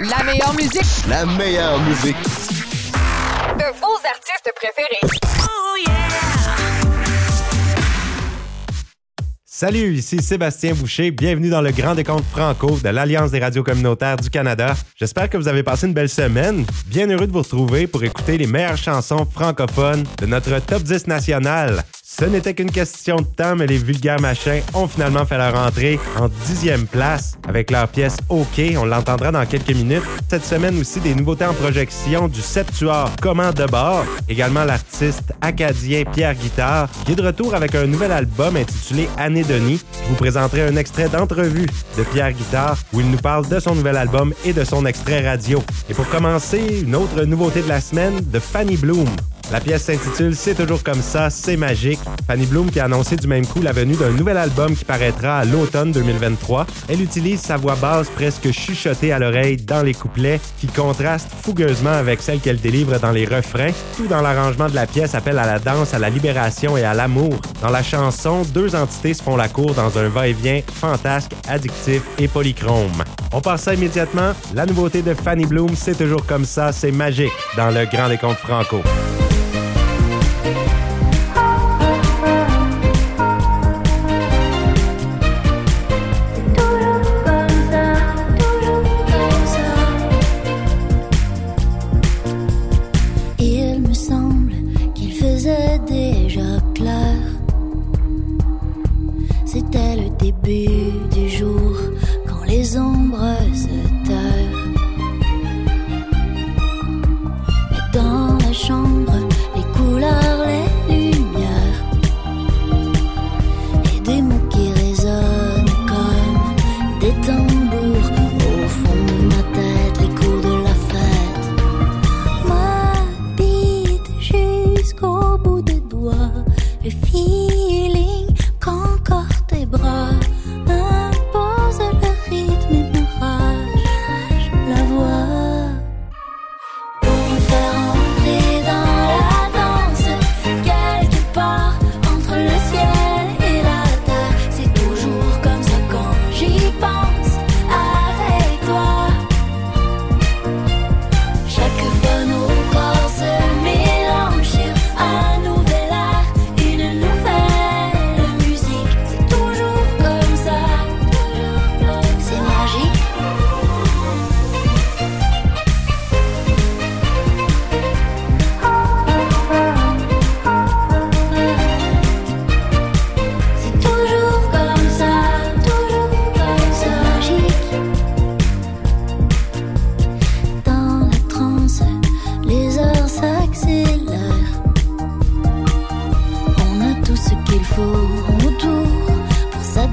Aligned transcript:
La 0.00 0.22
meilleure 0.22 0.54
musique. 0.54 1.08
La 1.08 1.26
meilleure 1.26 1.80
musique. 1.80 2.16
De 3.56 3.64
vos 3.80 3.98
artistes 4.08 4.52
préférés. 4.54 5.00
Oh 5.42 5.76
yeah! 5.84 6.18
Salut, 9.44 9.94
ici 9.94 10.22
Sébastien 10.22 10.74
Boucher. 10.74 11.10
Bienvenue 11.10 11.50
dans 11.50 11.62
le 11.62 11.72
Grand 11.72 11.96
Décompte 11.96 12.26
Franco 12.30 12.78
de 12.78 12.90
l'Alliance 12.90 13.32
des 13.32 13.40
radios 13.40 13.64
communautaires 13.64 14.16
du 14.16 14.30
Canada. 14.30 14.76
J'espère 14.94 15.28
que 15.28 15.36
vous 15.36 15.48
avez 15.48 15.64
passé 15.64 15.88
une 15.88 15.94
belle 15.94 16.08
semaine. 16.08 16.64
Bien 16.86 17.10
heureux 17.10 17.26
de 17.26 17.32
vous 17.32 17.42
retrouver 17.42 17.88
pour 17.88 18.04
écouter 18.04 18.38
les 18.38 18.46
meilleures 18.46 18.76
chansons 18.76 19.26
francophones 19.28 20.04
de 20.18 20.26
notre 20.26 20.60
top 20.60 20.84
10 20.84 21.08
national. 21.08 21.82
Ce 22.18 22.24
n'était 22.24 22.52
qu'une 22.52 22.72
question 22.72 23.18
de 23.18 23.26
temps, 23.26 23.54
mais 23.54 23.68
les 23.68 23.78
vulgaires 23.78 24.20
machins 24.20 24.60
ont 24.74 24.88
finalement 24.88 25.24
fait 25.24 25.38
leur 25.38 25.54
entrée 25.54 26.00
en 26.18 26.28
dixième 26.46 26.88
place 26.88 27.38
avec 27.46 27.70
leur 27.70 27.86
pièce 27.86 28.16
OK. 28.28 28.60
On 28.76 28.84
l'entendra 28.84 29.30
dans 29.30 29.46
quelques 29.46 29.70
minutes. 29.70 30.02
Cette 30.28 30.44
semaine 30.44 30.80
aussi, 30.80 30.98
des 30.98 31.14
nouveautés 31.14 31.44
en 31.44 31.54
projection 31.54 32.26
du 32.26 32.40
septuor 32.40 33.08
Comment 33.22 33.52
de 33.52 33.66
bord. 33.66 34.04
Également 34.28 34.64
l'artiste 34.64 35.32
acadien 35.40 36.02
Pierre 36.12 36.34
Guitard, 36.34 36.88
qui 37.06 37.12
est 37.12 37.14
de 37.14 37.22
retour 37.22 37.54
avec 37.54 37.76
un 37.76 37.86
nouvel 37.86 38.10
album 38.10 38.56
intitulé 38.56 39.08
Année 39.16 39.44
Denis. 39.44 39.80
Je 40.02 40.08
vous 40.08 40.16
présenterai 40.16 40.62
un 40.62 40.74
extrait 40.74 41.08
d'entrevue 41.08 41.66
de 41.96 42.02
Pierre 42.02 42.32
Guitard 42.32 42.78
où 42.92 43.00
il 43.00 43.08
nous 43.08 43.18
parle 43.18 43.48
de 43.48 43.60
son 43.60 43.76
nouvel 43.76 43.96
album 43.96 44.34
et 44.44 44.52
de 44.52 44.64
son 44.64 44.86
extrait 44.86 45.24
radio. 45.24 45.62
Et 45.88 45.94
pour 45.94 46.08
commencer, 46.08 46.80
une 46.82 46.96
autre 46.96 47.22
nouveauté 47.22 47.62
de 47.62 47.68
la 47.68 47.80
semaine 47.80 48.20
de 48.20 48.40
Fanny 48.40 48.76
Bloom. 48.76 49.06
La 49.50 49.60
pièce 49.60 49.84
s'intitule 49.84 50.36
C'est 50.36 50.54
toujours 50.54 50.82
comme 50.82 51.00
ça, 51.00 51.30
c'est 51.30 51.56
magique. 51.56 51.98
Fanny 52.26 52.44
Bloom 52.44 52.70
qui 52.70 52.80
a 52.80 52.84
annoncé 52.84 53.16
du 53.16 53.26
même 53.26 53.46
coup 53.46 53.62
la 53.62 53.72
venue 53.72 53.96
d'un 53.96 54.10
nouvel 54.10 54.36
album 54.36 54.76
qui 54.76 54.84
paraîtra 54.84 55.38
à 55.38 55.44
l'automne 55.46 55.90
2023. 55.90 56.66
Elle 56.88 57.00
utilise 57.00 57.40
sa 57.40 57.56
voix 57.56 57.74
basse 57.76 58.10
presque 58.10 58.50
chuchotée 58.50 59.10
à 59.10 59.18
l'oreille 59.18 59.56
dans 59.56 59.82
les 59.82 59.94
couplets 59.94 60.38
qui 60.58 60.66
contraste 60.66 61.28
fougueusement 61.42 61.92
avec 61.92 62.20
celle 62.20 62.40
qu'elle 62.40 62.60
délivre 62.60 62.98
dans 62.98 63.10
les 63.10 63.24
refrains. 63.24 63.70
Tout 63.96 64.06
dans 64.06 64.20
l'arrangement 64.20 64.68
de 64.68 64.74
la 64.74 64.86
pièce 64.86 65.14
appelle 65.14 65.38
à 65.38 65.46
la 65.46 65.58
danse, 65.58 65.94
à 65.94 65.98
la 65.98 66.10
libération 66.10 66.76
et 66.76 66.84
à 66.84 66.92
l'amour. 66.92 67.40
Dans 67.62 67.70
la 67.70 67.82
chanson, 67.82 68.42
deux 68.52 68.74
entités 68.74 69.14
se 69.14 69.22
font 69.22 69.36
la 69.36 69.48
cour 69.48 69.72
dans 69.74 69.96
un 69.96 70.08
va-et-vient 70.08 70.60
fantasque, 70.74 71.32
addictif 71.48 72.02
et 72.18 72.28
polychrome. 72.28 73.02
On 73.32 73.40
passe 73.40 73.62
ça 73.62 73.74
immédiatement. 73.74 74.32
La 74.54 74.66
nouveauté 74.66 75.00
de 75.00 75.14
Fanny 75.14 75.46
Bloom, 75.46 75.74
c'est 75.74 75.96
toujours 75.96 76.26
comme 76.26 76.44
ça, 76.44 76.72
c'est 76.72 76.92
magique 76.92 77.32
dans 77.56 77.70
le 77.70 77.86
Grand 77.86 78.08
Décompte 78.08 78.38
Franco. 78.38 78.82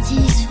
Pour 0.08 0.45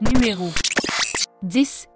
Numéro 0.00 0.48
10. 1.42 1.88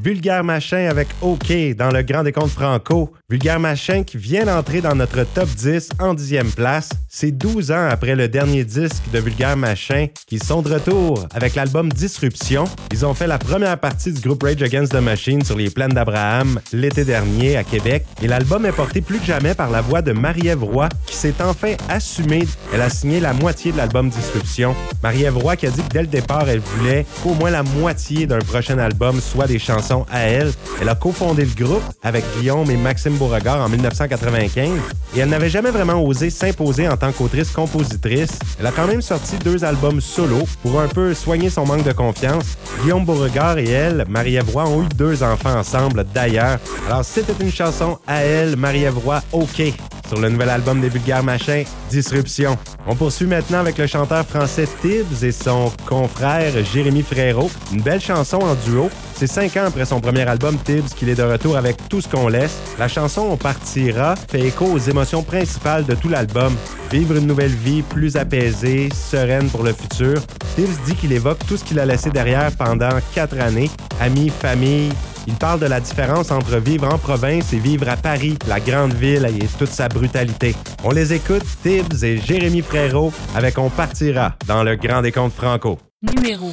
Vulgaire 0.00 0.44
Machin 0.44 0.88
avec 0.88 1.08
OK 1.22 1.52
dans 1.76 1.90
le 1.90 2.02
Grand 2.02 2.22
Décompte 2.22 2.52
Franco. 2.52 3.12
Vulgaire 3.28 3.58
Machin 3.58 4.04
qui 4.04 4.16
vient 4.16 4.44
d'entrer 4.44 4.80
dans 4.80 4.94
notre 4.94 5.24
top 5.24 5.48
10 5.48 5.88
en 5.98 6.14
10e 6.14 6.54
place. 6.54 6.90
C'est 7.08 7.32
12 7.32 7.72
ans 7.72 7.88
après 7.90 8.14
le 8.14 8.28
dernier 8.28 8.64
disque 8.64 9.02
de 9.12 9.18
Vulgaire 9.18 9.56
Machin 9.56 10.06
qui 10.26 10.38
sont 10.38 10.62
de 10.62 10.72
retour 10.72 11.26
avec 11.34 11.56
l'album 11.56 11.92
Disruption. 11.92 12.64
Ils 12.92 13.04
ont 13.04 13.12
fait 13.12 13.26
la 13.26 13.38
première 13.38 13.76
partie 13.78 14.12
du 14.12 14.20
groupe 14.20 14.44
Rage 14.44 14.62
Against 14.62 14.92
the 14.92 15.02
Machine 15.02 15.44
sur 15.44 15.56
les 15.56 15.68
plaines 15.68 15.92
d'Abraham 15.92 16.60
l'été 16.72 17.04
dernier 17.04 17.56
à 17.56 17.64
Québec. 17.64 18.04
Et 18.22 18.28
l'album 18.28 18.66
est 18.66 18.72
porté 18.72 19.00
plus 19.00 19.18
que 19.18 19.26
jamais 19.26 19.54
par 19.54 19.70
la 19.70 19.80
voix 19.80 20.00
de 20.00 20.12
Marie-Ève 20.12 20.62
Roy 20.62 20.88
qui 21.06 21.16
s'est 21.16 21.34
enfin 21.42 21.74
assumée. 21.88 22.46
Elle 22.72 22.82
a 22.82 22.90
signé 22.90 23.18
la 23.18 23.32
moitié 23.32 23.72
de 23.72 23.76
l'album 23.76 24.10
Disruption. 24.10 24.76
Marie-Ève 25.02 25.38
Roy 25.38 25.56
qui 25.56 25.66
a 25.66 25.70
dit 25.70 25.82
que 25.82 25.92
dès 25.92 26.02
le 26.02 26.06
départ, 26.06 26.48
elle 26.48 26.60
voulait 26.60 27.04
qu'au 27.24 27.34
moins 27.34 27.50
la 27.50 27.64
moitié 27.64 28.28
d'un 28.28 28.38
prochain 28.38 28.78
album 28.78 29.20
soit 29.20 29.48
des 29.48 29.58
chansons 29.58 29.87
à 30.10 30.20
elle. 30.20 30.52
Elle 30.80 30.88
a 30.88 30.94
cofondé 30.94 31.44
le 31.44 31.64
groupe 31.64 31.82
avec 32.02 32.24
Guillaume 32.36 32.70
et 32.70 32.76
Maxime 32.76 33.16
Beauregard 33.16 33.60
en 33.60 33.68
1995 33.68 34.70
et 35.16 35.20
elle 35.20 35.28
n'avait 35.28 35.50
jamais 35.50 35.70
vraiment 35.70 36.02
osé 36.02 36.30
s'imposer 36.30 36.88
en 36.88 36.96
tant 36.96 37.12
qu'autrice-compositrice. 37.12 38.38
Elle 38.58 38.66
a 38.66 38.72
quand 38.72 38.86
même 38.86 39.02
sorti 39.02 39.36
deux 39.44 39.64
albums 39.64 40.00
solo 40.00 40.38
pour 40.62 40.80
un 40.80 40.88
peu 40.88 41.14
soigner 41.14 41.50
son 41.50 41.66
manque 41.66 41.84
de 41.84 41.92
confiance. 41.92 42.56
Guillaume 42.82 43.04
Beauregard 43.04 43.58
et 43.58 43.70
elle, 43.70 44.04
Marie-Ève 44.08 44.56
ont 44.56 44.82
eu 44.82 44.88
deux 44.96 45.22
enfants 45.22 45.58
ensemble 45.58 46.04
d'ailleurs. 46.14 46.58
Alors 46.86 47.04
c'était 47.04 47.34
une 47.40 47.52
chanson 47.52 47.98
à 48.06 48.22
elle, 48.22 48.56
Marie-Ève 48.56 48.98
OK 49.32 49.72
sur 50.08 50.18
le 50.20 50.30
nouvel 50.30 50.48
album 50.48 50.80
des 50.80 50.88
Vulgaires 50.88 51.22
Machins, 51.22 51.64
Disruption. 51.90 52.56
On 52.86 52.94
poursuit 52.94 53.26
maintenant 53.26 53.58
avec 53.58 53.76
le 53.76 53.86
chanteur 53.86 54.24
français 54.26 54.66
Tibbs 54.80 55.22
et 55.22 55.32
son 55.32 55.70
confrère 55.86 56.52
Jérémy 56.64 57.02
Frérot. 57.02 57.50
Une 57.72 57.82
belle 57.82 58.00
chanson 58.00 58.38
en 58.38 58.54
duo. 58.54 58.90
C'est 59.14 59.26
cinq 59.26 59.56
ans 59.56 59.66
après 59.66 59.77
son 59.84 60.00
premier 60.00 60.28
album 60.28 60.56
Tibbs 60.64 60.94
qu'il 60.96 61.08
est 61.08 61.14
de 61.14 61.22
retour 61.22 61.56
avec 61.56 61.76
Tout 61.88 62.00
ce 62.00 62.08
qu'on 62.08 62.28
laisse. 62.28 62.58
La 62.78 62.88
chanson 62.88 63.26
On 63.30 63.36
partira 63.36 64.14
fait 64.16 64.40
écho 64.40 64.66
aux 64.66 64.78
émotions 64.78 65.22
principales 65.22 65.84
de 65.84 65.94
tout 65.94 66.08
l'album. 66.08 66.54
Vivre 66.90 67.16
une 67.16 67.26
nouvelle 67.26 67.54
vie 67.54 67.82
plus 67.82 68.16
apaisée, 68.16 68.88
sereine 68.92 69.48
pour 69.50 69.62
le 69.62 69.72
futur. 69.72 70.20
Tibbs 70.56 70.84
dit 70.86 70.94
qu'il 70.94 71.12
évoque 71.12 71.44
tout 71.46 71.56
ce 71.56 71.64
qu'il 71.64 71.78
a 71.78 71.86
laissé 71.86 72.10
derrière 72.10 72.50
pendant 72.56 72.98
quatre 73.14 73.38
années. 73.38 73.70
Amis, 74.00 74.30
famille, 74.30 74.90
il 75.28 75.34
parle 75.34 75.60
de 75.60 75.66
la 75.66 75.78
différence 75.78 76.30
entre 76.30 76.56
vivre 76.56 76.88
en 76.90 76.96
province 76.96 77.52
et 77.52 77.58
vivre 77.58 77.86
à 77.90 77.98
Paris, 77.98 78.38
la 78.48 78.60
grande 78.60 78.94
ville 78.94 79.26
et 79.26 79.46
toute 79.58 79.68
sa 79.68 79.88
brutalité. 79.88 80.56
On 80.84 80.90
les 80.90 81.12
écoute, 81.12 81.44
Tibbs 81.62 82.02
et 82.02 82.16
Jérémy 82.16 82.62
Frérot, 82.62 83.12
avec 83.36 83.58
On 83.58 83.68
partira 83.68 84.36
dans 84.46 84.64
le 84.64 84.76
Grand 84.76 85.02
Décompte 85.02 85.34
Franco. 85.34 85.78
Numéro 86.00 86.50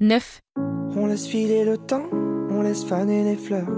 9. 0.00 0.40
On 0.96 1.06
laisse 1.06 1.26
filer 1.26 1.64
le 1.64 1.76
temps, 1.76 2.08
on 2.56 2.62
laisse 2.62 2.84
faner 2.84 3.24
les 3.24 3.36
fleurs. 3.36 3.68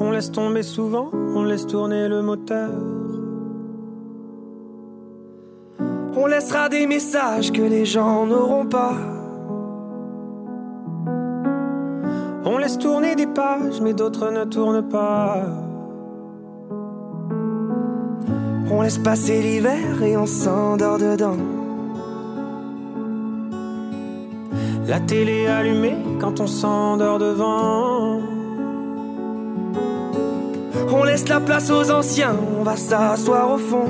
On 0.00 0.10
laisse 0.10 0.32
tomber 0.32 0.62
souvent, 0.62 1.10
on 1.12 1.44
laisse 1.44 1.66
tourner 1.66 2.08
le 2.08 2.22
moteur. 2.22 2.70
On 6.16 6.26
laissera 6.26 6.68
des 6.68 6.86
messages 6.86 7.52
que 7.52 7.62
les 7.62 7.84
gens 7.84 8.26
n'auront 8.26 8.66
pas. 8.66 8.96
On 12.44 12.58
laisse 12.58 12.78
tourner 12.78 13.14
des 13.14 13.26
pages, 13.26 13.80
mais 13.80 13.94
d'autres 13.94 14.30
ne 14.30 14.44
tournent 14.44 14.88
pas. 14.88 15.44
On 18.70 18.82
laisse 18.82 18.98
passer 18.98 19.40
l'hiver 19.42 20.02
et 20.02 20.16
on 20.16 20.26
s'endort 20.26 20.98
dedans. 20.98 21.36
La 24.90 24.98
télé 24.98 25.46
allumée 25.46 25.96
quand 26.20 26.40
on 26.40 26.48
s'endort 26.48 27.20
devant. 27.20 28.18
On 30.92 31.04
laisse 31.04 31.28
la 31.28 31.38
place 31.38 31.70
aux 31.70 31.92
anciens, 31.92 32.34
on 32.58 32.64
va 32.64 32.74
s'asseoir 32.74 33.52
au 33.52 33.58
fond. 33.58 33.88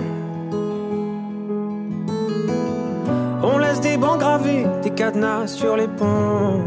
On 3.42 3.56
laisse 3.56 3.80
des 3.80 3.96
bancs 3.96 4.18
gravés, 4.18 4.66
des 4.82 4.90
cadenas 4.90 5.46
sur 5.46 5.74
les 5.74 5.88
ponts. 5.88 6.60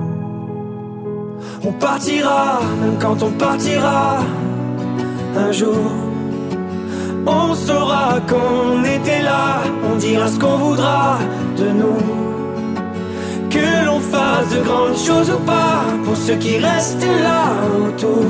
On 1.64 1.72
partira, 1.74 2.60
même 2.82 2.98
quand 3.00 3.22
on 3.22 3.30
partira. 3.34 4.18
Un 5.38 5.52
jour, 5.52 5.92
on 7.28 7.54
saura 7.54 8.20
qu'on 8.28 8.84
était 8.84 9.22
là. 9.22 9.62
On 9.92 9.96
dira 9.98 10.28
ce 10.28 10.40
qu'on 10.40 10.58
voudra 10.58 11.20
de 11.56 11.68
nous. 11.70 12.33
Que 13.54 13.86
l'on 13.86 14.00
fasse 14.00 14.50
de 14.50 14.62
grandes 14.64 14.98
choses 14.98 15.30
ou 15.30 15.38
pas, 15.46 15.84
pour 16.04 16.18
ceux 16.18 16.38
qui 16.38 16.58
restent 16.58 17.06
là 17.22 17.44
autour. 17.88 18.26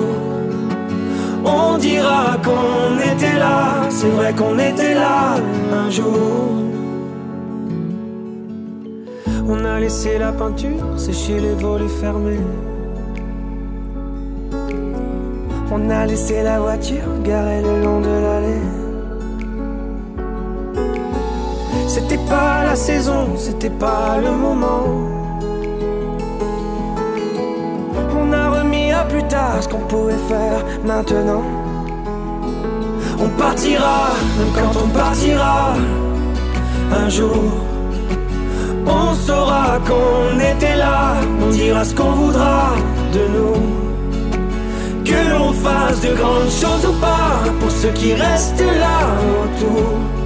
On 1.45 1.77
dira 1.77 2.35
qu'on 2.43 2.97
était 2.97 3.39
là, 3.39 3.87
c'est 3.89 4.09
vrai 4.09 4.33
qu'on 4.33 4.59
était 4.59 4.95
là 4.95 5.35
un 5.71 5.89
jour. 5.89 6.51
On 9.47 9.63
a 9.63 9.79
laissé 9.79 10.17
la 10.17 10.33
peinture 10.33 10.87
sécher 10.97 11.39
les 11.39 11.53
volets 11.53 11.95
fermés. 12.01 12.45
On 15.71 15.89
a 15.89 16.05
laissé 16.05 16.43
la 16.43 16.59
voiture 16.59 17.11
garée 17.23 17.61
le 17.61 17.81
long 17.81 18.01
de 18.01 18.15
l'allée. 18.25 18.65
C'était 21.87 22.23
pas 22.29 22.63
la 22.65 22.73
la 22.73 22.77
saison, 22.77 23.12
c'était 23.45 23.69
pas 23.69 24.19
le 24.23 24.31
moment. 24.31 24.85
On 28.21 28.31
a 28.31 28.49
remis 28.57 28.91
à 28.91 29.03
plus 29.03 29.23
tard 29.23 29.57
ce 29.61 29.67
qu'on 29.67 29.85
pouvait 29.93 30.23
faire 30.29 30.59
maintenant. 30.85 31.43
On 33.19 33.29
partira, 33.45 34.11
même 34.37 34.53
quand 34.57 34.73
on 34.83 34.87
partira, 34.87 35.73
un 37.01 37.09
jour. 37.09 37.43
On 38.85 39.13
saura 39.13 39.79
qu'on 39.87 40.39
était 40.39 40.77
là, 40.77 41.15
on 41.41 41.49
dira 41.49 41.83
ce 41.83 41.93
qu'on 41.95 42.11
voudra 42.11 42.69
de 43.15 43.23
nous. 43.35 43.61
Que 45.03 45.21
l'on 45.31 45.51
fasse 45.51 45.99
de 45.99 46.13
grandes 46.15 46.53
choses 46.61 46.85
ou 46.91 46.93
pas, 47.01 47.31
pour 47.59 47.71
ceux 47.71 47.91
qui 47.99 48.13
restent 48.13 48.69
là 48.83 48.99
autour. 49.41 50.22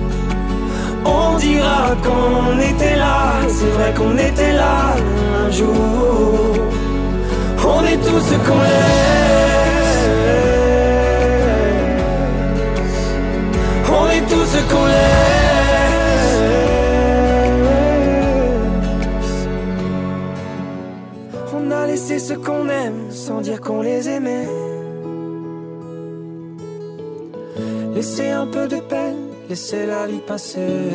On 1.08 1.38
dira 1.38 1.96
qu'on 2.04 2.60
était 2.72 2.98
là, 2.98 3.18
c'est 3.48 3.72
vrai 3.78 3.94
qu'on 3.98 4.16
était 4.18 4.54
là 4.54 4.96
un 5.46 5.52
jour. 5.52 5.76
On 7.76 7.82
est 7.92 8.02
tous 8.08 8.24
ce 8.32 8.36
qu'on 8.46 8.62
laisse. 8.70 9.98
On 14.00 14.06
est 14.16 14.26
tous 14.32 14.48
ce 14.54 14.62
qu'on 14.72 14.86
a 14.86 15.38
laissé 21.98 22.20
ce 22.20 22.34
qu'on 22.34 22.70
aime 22.70 23.10
sans 23.10 23.42
dire 23.42 23.60
qu'on 23.60 23.82
les 23.82 24.08
aimait. 24.08 24.48
Laisser 27.96 28.30
un 28.30 28.46
peu 28.46 28.68
de 28.68 28.80
peine, 28.92 29.17
laisser 29.50 29.86
la 29.86 30.08
vie 30.08 30.20
passer. 30.20 30.92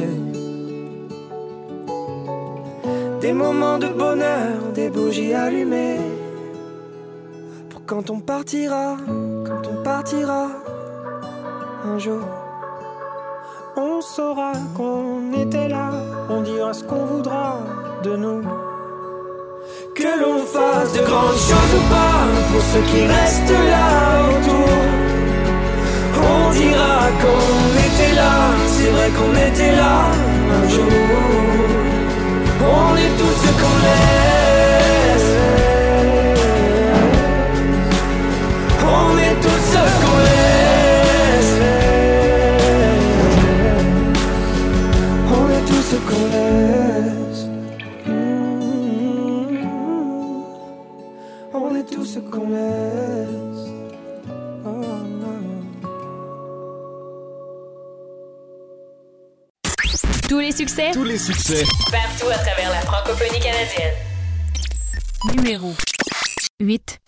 Des 3.21 3.33
moments 3.33 3.79
de 3.79 3.89
bonheur, 3.89 4.73
des 4.75 4.91
bougies 4.91 5.33
allumées. 5.33 6.01
Pour 7.71 7.83
quand 7.87 8.11
on 8.11 8.21
partira, 8.21 8.97
quand 9.47 9.63
on 9.71 9.83
partira, 9.83 10.49
un 11.85 11.99
jour, 11.99 12.25
on 13.77 14.01
saura 14.01 14.53
qu'on 14.77 15.33
était 15.33 15.69
là, 15.69 15.91
on 16.29 16.43
dira 16.43 16.73
ce 16.75 16.85
qu'on 16.85 17.05
voudra 17.07 17.59
de 18.03 18.17
nous. 18.17 18.43
Que 19.95 20.21
l'on 20.21 20.39
fasse 20.39 20.93
de 20.93 21.03
grandes 21.03 21.43
choses 21.49 21.75
ou 21.79 21.85
pas, 21.95 22.19
pour 22.51 22.63
ceux 22.71 22.85
qui 22.91 23.03
restent 23.07 23.59
là 23.75 23.89
autour. 24.31 24.73
On 26.35 26.51
dira 26.51 26.99
qu'on 27.21 27.82
c'est 28.67 28.91
vrai 28.91 29.11
qu'on 29.11 29.33
était 29.33 29.73
là 29.77 30.07
un 30.57 30.69
jour. 30.69 30.87
On 32.61 32.97
est 32.97 33.17
tous 33.19 33.47
ce 33.47 33.53
qu'on 33.61 33.77
laisse. 33.85 34.52
Succès, 60.63 60.91
Tous 60.93 61.03
les 61.03 61.19
succès. 61.19 61.65
Partout 61.91 62.29
à 62.31 62.39
travers 62.39 62.71
la 62.71 62.81
francophonie 62.83 63.41
canadienne. 63.41 63.95
numéro 65.35 65.75
8. 66.61 67.01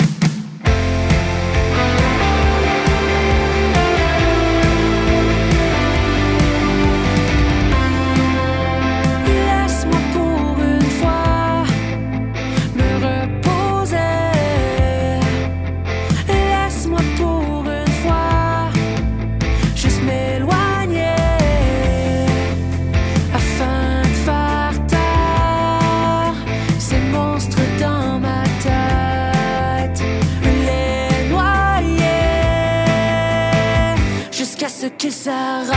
Ce 35.25 35.74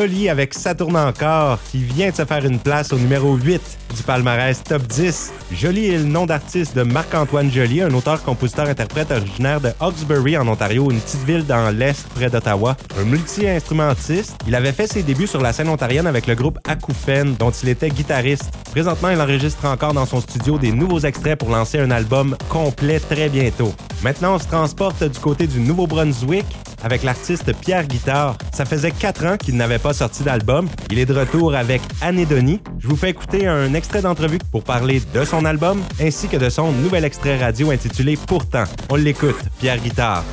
Jolie 0.00 0.30
avec 0.30 0.54
Ça 0.54 0.72
encore, 0.80 1.58
qui 1.70 1.76
vient 1.84 2.08
de 2.08 2.16
se 2.16 2.24
faire 2.24 2.42
une 2.46 2.58
place 2.58 2.90
au 2.90 2.96
numéro 2.96 3.34
8 3.34 3.60
du 3.94 4.02
palmarès 4.02 4.62
Top 4.62 4.80
10. 4.86 5.30
Jolie 5.52 5.88
est 5.88 5.98
le 5.98 6.04
nom 6.04 6.24
d'artiste 6.24 6.74
de 6.74 6.84
Marc-Antoine 6.84 7.50
Joly, 7.50 7.82
un 7.82 7.92
auteur-compositeur-interprète 7.92 9.10
originaire 9.10 9.60
de 9.60 9.68
Hawkesbury, 9.78 10.38
en 10.38 10.48
Ontario, 10.48 10.90
une 10.90 11.00
petite 11.00 11.22
ville 11.26 11.44
dans 11.44 11.68
l'Est 11.68 12.08
près 12.14 12.30
d'Ottawa. 12.30 12.78
Un 12.98 13.04
multi-instrumentiste, 13.04 14.38
il 14.46 14.54
avait 14.54 14.72
fait 14.72 14.86
ses 14.86 15.02
débuts 15.02 15.26
sur 15.26 15.42
la 15.42 15.52
scène 15.52 15.68
ontarienne 15.68 16.06
avec 16.06 16.26
le 16.26 16.34
groupe 16.34 16.58
Acouphène, 16.66 17.34
dont 17.34 17.50
il 17.50 17.68
était 17.68 17.90
guitariste. 17.90 18.50
Présentement, 18.70 19.10
il 19.10 19.20
enregistre 19.20 19.66
encore 19.66 19.92
dans 19.92 20.06
son 20.06 20.22
studio 20.22 20.56
des 20.56 20.72
nouveaux 20.72 21.00
extraits 21.00 21.38
pour 21.38 21.50
lancer 21.50 21.78
un 21.78 21.90
album 21.90 22.38
complet 22.48 23.00
très 23.00 23.28
bientôt. 23.28 23.74
Maintenant, 24.02 24.36
on 24.36 24.38
se 24.38 24.46
transporte 24.46 25.04
du 25.04 25.18
côté 25.18 25.46
du 25.46 25.60
Nouveau-Brunswick 25.60 26.46
avec 26.82 27.02
l'artiste 27.02 27.52
Pierre 27.60 27.86
Guitard. 27.86 28.36
Ça 28.52 28.64
faisait 28.64 28.90
quatre 28.90 29.24
ans 29.26 29.36
qu'il 29.36 29.56
n'avait 29.56 29.78
pas 29.78 29.92
sorti 29.92 30.22
d'album. 30.22 30.68
Il 30.90 30.98
est 30.98 31.06
de 31.06 31.14
retour 31.14 31.54
avec 31.54 31.80
Anédonie. 32.00 32.60
Je 32.78 32.88
vous 32.88 32.96
fais 32.96 33.10
écouter 33.10 33.46
un 33.46 33.74
extrait 33.74 34.02
d'entrevue 34.02 34.38
pour 34.50 34.64
parler 34.64 35.02
de 35.14 35.24
son 35.24 35.44
album 35.44 35.80
ainsi 36.00 36.28
que 36.28 36.36
de 36.36 36.48
son 36.48 36.72
nouvel 36.72 37.04
extrait 37.04 37.38
radio 37.38 37.70
intitulé 37.70 38.16
Pourtant. 38.26 38.64
On 38.90 38.96
l'écoute, 38.96 39.40
Pierre 39.58 39.78
Guitard. 39.78 40.24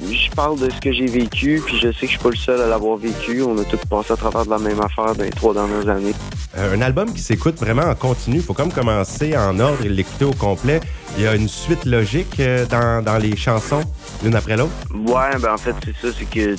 Je 0.00 0.30
parle 0.34 0.58
de 0.58 0.68
ce 0.68 0.80
que 0.80 0.92
j'ai 0.92 1.06
vécu, 1.06 1.62
puis 1.64 1.78
je 1.78 1.92
sais 1.92 2.00
que 2.00 2.06
je 2.06 2.12
suis 2.12 2.18
pas 2.18 2.30
le 2.30 2.36
seul 2.36 2.60
à 2.60 2.66
l'avoir 2.66 2.96
vécu. 2.96 3.42
On 3.42 3.56
a 3.58 3.64
tous 3.64 3.78
passé 3.88 4.12
à 4.12 4.16
travers 4.16 4.44
de 4.44 4.50
la 4.50 4.58
même 4.58 4.80
affaire 4.80 5.14
dans 5.14 5.22
les 5.22 5.30
trois 5.30 5.54
dernières 5.54 5.88
années. 5.88 6.14
Euh, 6.58 6.76
un 6.76 6.82
album 6.82 7.12
qui 7.12 7.20
s'écoute 7.20 7.56
vraiment 7.58 7.82
en 7.82 7.94
continu. 7.94 8.36
Il 8.36 8.42
faut 8.42 8.52
comme 8.52 8.72
commencer 8.72 9.36
en 9.36 9.58
ordre 9.60 9.84
et 9.84 9.88
l'écouter 9.88 10.24
au 10.24 10.32
complet. 10.32 10.80
Il 11.16 11.22
y 11.22 11.26
a 11.26 11.34
une 11.34 11.48
suite 11.48 11.84
logique 11.84 12.40
euh, 12.40 12.66
dans, 12.66 13.02
dans 13.02 13.16
les 13.18 13.36
chansons, 13.36 13.82
l'une 14.24 14.34
après 14.34 14.56
l'autre? 14.56 14.72
Ouais, 14.94 15.38
ben 15.40 15.54
en 15.54 15.58
fait, 15.58 15.74
c'est 15.84 15.96
ça, 15.96 16.16
c'est 16.16 16.28
que 16.28 16.56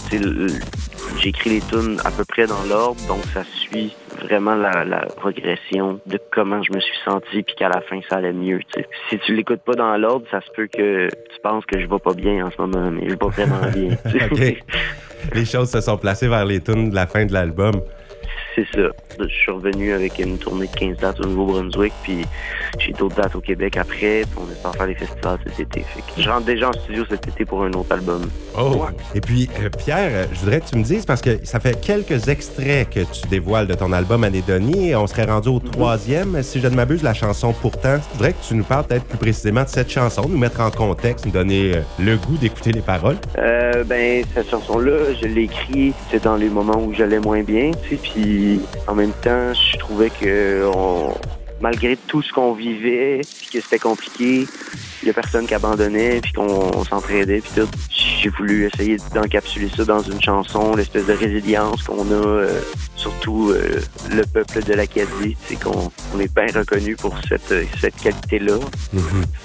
j'écris 1.19 1.49
les 1.49 1.61
tunes 1.61 1.99
à 2.05 2.11
peu 2.11 2.25
près 2.25 2.47
dans 2.47 2.63
l'ordre, 2.69 2.99
donc 3.07 3.19
ça 3.33 3.43
suit 3.43 3.93
vraiment 4.21 4.55
la, 4.55 4.85
la 4.85 5.05
progression 5.17 5.99
de 6.05 6.19
comment 6.31 6.61
je 6.63 6.71
me 6.73 6.79
suis 6.79 6.97
senti, 7.03 7.43
puis 7.43 7.55
qu'à 7.55 7.69
la 7.69 7.81
fin, 7.81 7.99
ça 8.09 8.17
allait 8.17 8.33
mieux. 8.33 8.59
Si 9.09 9.19
tu 9.19 9.35
l'écoutes 9.35 9.61
pas 9.61 9.73
dans 9.73 9.95
l'ordre, 9.97 10.25
ça 10.31 10.41
se 10.41 10.51
peut 10.55 10.67
que 10.67 11.07
tu 11.07 11.41
penses 11.41 11.65
que 11.65 11.79
je 11.79 11.87
vais 11.87 11.99
pas 11.99 12.13
bien 12.13 12.45
en 12.45 12.51
ce 12.51 12.61
moment, 12.61 12.91
mais 12.91 13.03
je 13.05 13.09
vais 13.11 13.17
pas 13.17 13.27
vraiment 13.27 13.61
bien. 13.73 13.97
Les 15.33 15.45
choses 15.45 15.69
se 15.69 15.81
sont 15.81 15.97
placées 15.97 16.27
vers 16.27 16.45
les 16.45 16.59
tunes 16.59 16.89
de 16.89 16.95
la 16.95 17.07
fin 17.07 17.25
de 17.25 17.33
l'album. 17.33 17.73
C'est 18.55 18.65
ça. 18.75 18.89
Je 19.19 19.27
suis 19.27 19.51
revenu 19.51 19.93
avec 19.93 20.19
une 20.19 20.37
tournée 20.37 20.67
de 20.67 20.75
15 20.75 20.97
dates 20.97 21.19
au 21.19 21.25
Nouveau-Brunswick, 21.25 21.93
puis 22.03 22.25
j'ai 22.79 22.91
d'autres 22.91 23.15
dates 23.15 23.35
au 23.35 23.41
Québec 23.41 23.77
après, 23.77 24.21
puis 24.21 24.37
on 24.37 24.51
espère 24.51 24.75
faire 24.75 24.87
des 24.87 24.95
festivals 24.95 25.39
cet 25.45 25.59
été. 25.59 25.85
Je 26.17 26.29
rentre 26.29 26.45
déjà 26.45 26.69
en 26.69 26.73
studio 26.73 27.03
cet 27.09 27.27
été 27.27 27.45
pour 27.45 27.63
un 27.63 27.71
autre 27.73 27.91
album. 27.91 28.29
Oh! 28.57 28.85
Et 29.15 29.21
puis, 29.21 29.49
euh, 29.61 29.69
Pierre, 29.69 30.27
je 30.31 30.39
voudrais 30.39 30.61
que 30.61 30.67
tu 30.67 30.77
me 30.77 30.83
dises, 30.83 31.05
parce 31.05 31.21
que 31.21 31.43
ça 31.43 31.59
fait 31.59 31.79
quelques 31.79 32.27
extraits 32.27 32.89
que 32.89 32.99
tu 32.99 33.27
dévoiles 33.29 33.67
de 33.67 33.73
ton 33.73 33.91
album 33.91 34.23
Anédonie. 34.23 34.95
On 34.95 35.07
serait 35.07 35.25
rendu 35.25 35.49
au 35.49 35.59
troisième, 35.59 36.41
si 36.43 36.59
je 36.59 36.67
ne 36.67 36.75
m'abuse, 36.75 37.03
la 37.03 37.13
chanson 37.13 37.53
Pourtant. 37.53 37.97
Je 37.97 38.13
voudrais 38.13 38.33
que 38.33 38.43
tu 38.47 38.55
nous 38.55 38.63
parles 38.63 38.85
peut-être 38.85 39.05
plus 39.05 39.17
précisément 39.17 39.63
de 39.63 39.69
cette 39.69 39.89
chanson, 39.89 40.27
nous 40.27 40.37
mettre 40.37 40.61
en 40.61 40.71
contexte, 40.71 41.25
nous 41.25 41.31
donner 41.31 41.75
euh, 41.75 41.81
le 41.99 42.17
goût 42.17 42.37
d'écouter 42.37 42.71
les 42.71 42.81
paroles. 42.81 43.17
Euh, 43.37 43.83
ben, 43.83 44.23
cette 44.33 44.49
chanson-là, 44.49 45.13
je 45.21 45.27
l'ai 45.27 45.43
écrite 45.43 45.95
c'est 46.11 46.23
dans 46.23 46.35
les 46.35 46.49
moments 46.49 46.81
où 46.83 46.93
j'allais 46.93 47.19
moins 47.19 47.43
bien, 47.43 47.71
tu 47.83 47.89
sais, 47.89 47.99
puis 48.01 48.42
en 48.87 48.95
même 48.95 49.11
temps, 49.21 49.53
je 49.53 49.77
trouvais 49.77 50.09
que 50.09 50.65
on- 50.73 51.13
malgré 51.63 51.95
tout 51.95 52.21
ce 52.21 52.31
qu'on 52.33 52.53
vivait, 52.53 53.21
puis 53.39 53.47
que 53.53 53.61
c'était 53.61 53.79
compliqué, 53.79 54.45
il 55.01 55.07
y 55.07 55.09
a 55.09 55.13
personne 55.13 55.47
qui 55.47 55.55
abandonnait, 55.55 56.19
puis 56.21 56.33
qu'on 56.33 56.71
on 56.75 56.83
s'entraidait, 56.83 57.39
puis 57.39 57.51
tout. 57.55 57.69
J'ai 58.21 58.29
voulu 58.29 58.65
essayer 58.65 58.97
d'encapsuler 59.13 59.69
ça 59.75 59.83
dans 59.85 60.01
une 60.01 60.21
chanson, 60.21 60.75
l'espèce 60.75 61.05
de 61.05 61.13
résilience 61.13 61.83
qu'on 61.83 62.09
a, 62.09 62.13
euh, 62.13 62.59
surtout 62.95 63.51
euh, 63.51 63.81
le 64.11 64.23
peuple 64.25 64.63
de 64.63 64.73
l'Acadie, 64.73 65.37
c'est 65.45 65.55
qu'on 65.61 65.91
on 66.13 66.19
est 66.19 66.33
bien 66.33 66.47
reconnu 66.53 66.95
pour 66.95 67.15
cette, 67.27 67.53
cette 67.79 67.95
qualité-là. 67.95 68.59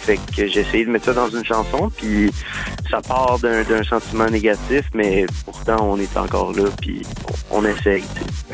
Fait 0.00 0.16
que 0.16 0.46
j'ai 0.46 0.61
essayé 0.61 0.85
de 0.85 0.90
mettre 0.90 1.07
ça 1.07 1.12
dans 1.12 1.28
une 1.28 1.44
chanson, 1.44 1.90
puis 1.96 2.33
ça 2.90 3.00
part 3.00 3.38
d'un 3.40 3.83
sentiment 3.85 4.28
négatif, 4.28 4.83
mais 4.94 5.26
pourtant 5.44 5.88
on 5.90 5.98
est 5.98 6.16
encore 6.16 6.52
là, 6.52 6.64
puis 6.81 7.02
on, 7.50 7.59
on 7.61 7.64
essaye. 7.64 8.04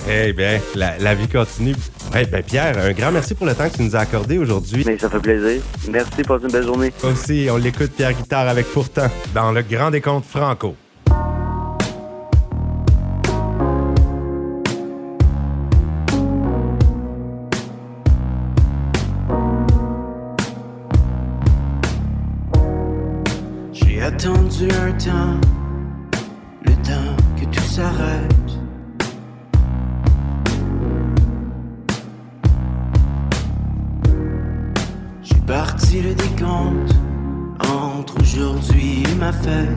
Eh 0.08 0.32
bien, 0.32 0.60
la, 0.74 0.98
la 0.98 1.14
vie 1.14 1.28
continue. 1.28 1.76
Eh 2.16 2.24
ben 2.26 2.42
Pierre, 2.42 2.78
un 2.78 2.92
grand 2.92 3.12
merci 3.12 3.34
pour 3.34 3.46
le 3.54 3.58
temps 3.58 3.70
que 3.70 3.76
tu 3.76 3.82
nous 3.84 3.96
as 3.96 4.00
accordé 4.00 4.38
aujourd'hui. 4.38 4.84
Mais 4.86 4.98
ça 4.98 5.08
fait 5.08 5.20
plaisir. 5.20 5.62
Merci, 5.90 6.22
passez 6.22 6.44
une 6.44 6.52
belle 6.52 6.64
journée. 6.64 6.92
Aussi, 7.02 7.48
on 7.50 7.56
l'écoute 7.56 7.92
Pierre 7.92 8.12
Guitare 8.12 8.48
avec 8.48 8.66
Pourtant 8.66 9.08
dans 9.34 9.52
le 9.52 9.62
Grand 9.62 9.90
Décompte 9.90 10.26
Franco. 10.26 10.74
J'ai 23.72 24.02
attendu 24.02 24.68
un 24.70 24.92
temps, 24.92 25.40
le 26.64 26.72
temps 26.82 27.16
que 27.38 27.44
tout 27.44 27.64
s'arrête. 27.64 28.33
Parti 35.46 36.00
le 36.00 36.14
décompte 36.14 36.94
entre 37.68 38.20
aujourd'hui 38.20 39.02
et 39.02 39.14
ma 39.16 39.32
fête. 39.32 39.68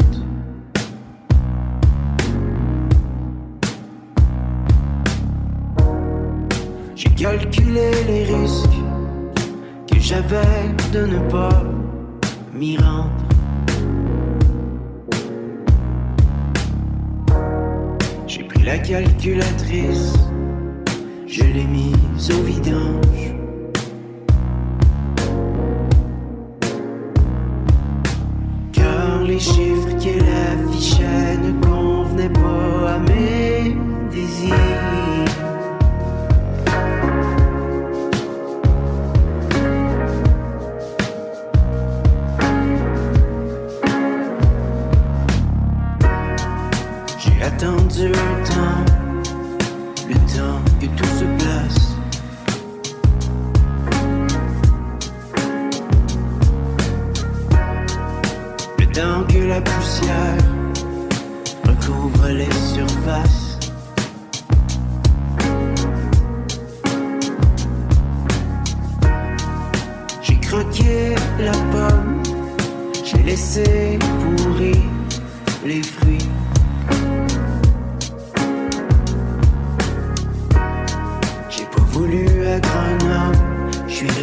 J'ai 6.95 7.09
calculé 7.09 7.91
les 8.07 8.23
risques 8.23 8.69
que 9.91 9.99
j'avais 9.99 10.73
de 10.93 11.05
ne 11.05 11.19
pas 11.29 11.63
m'y 12.53 12.77
rendre. 12.77 13.11
J'ai 18.25 18.43
pris 18.43 18.63
la 18.63 18.77
calculatrice, 18.77 20.13
je 21.27 21.43
l'ai 21.43 21.65
mise 21.65 22.31
au 22.31 22.43
vidange. 22.43 23.36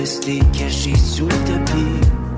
Resté 0.05 0.41
caché 0.53 0.95
sous 0.97 1.25
le 1.25 1.45
tapis. 1.47 2.34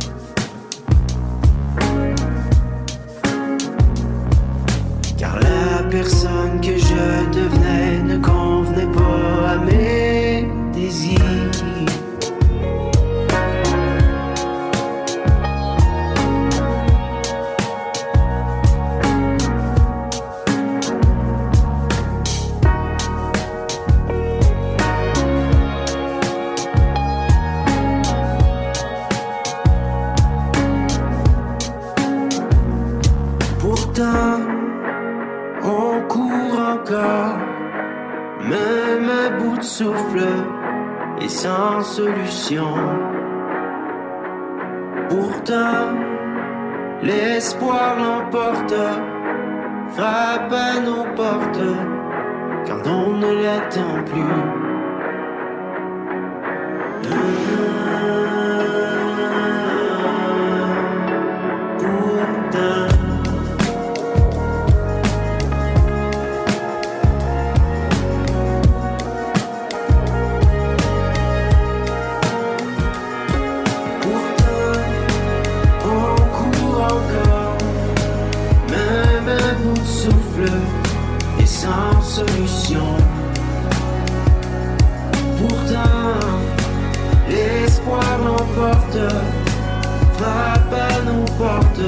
porte 91.38 91.81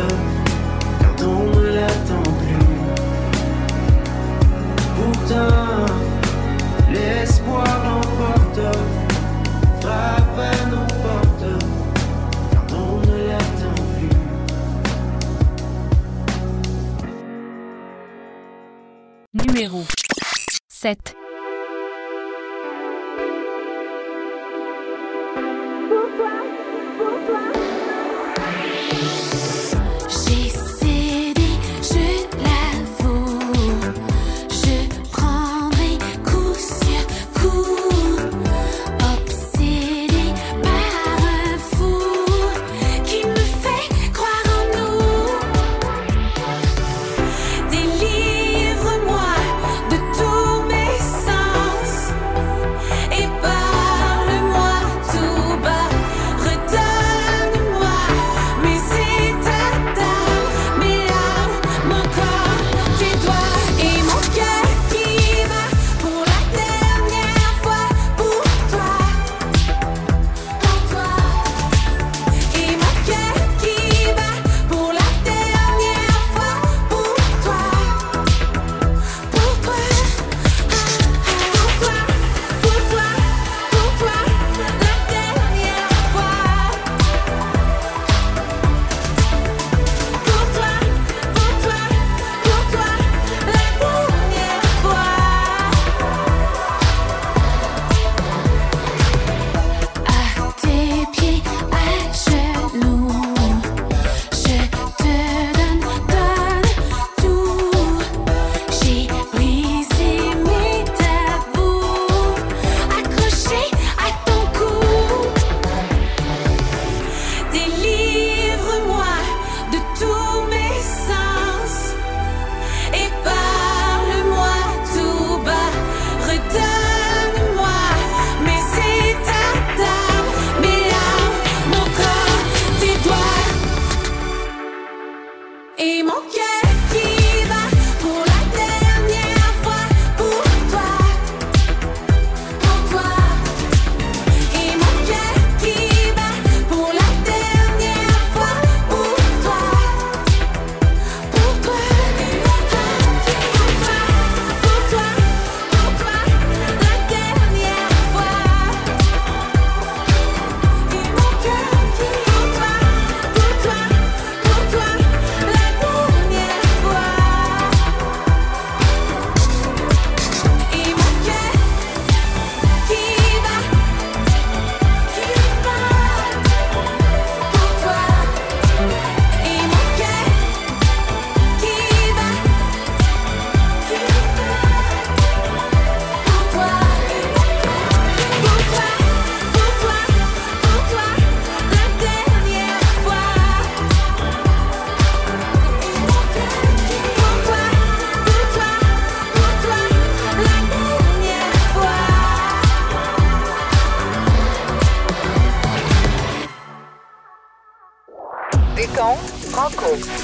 quand 1.01 1.27
on 1.27 1.45
ne 1.51 1.67
l'attend 1.69 2.23
plus. 2.23 2.67
Pourtant, 4.97 5.87
l'espoir 6.93 7.67
l'emporte, 7.85 8.61
frappe 9.81 10.39
à 10.39 10.67
nos 10.67 10.87
portes 11.03 11.53
quand 12.51 12.77
on 12.77 13.01
ne 13.07 13.17
l'attend 13.29 13.79
plus. 13.97 14.17
Numéro 19.47 19.81
7 20.69 21.18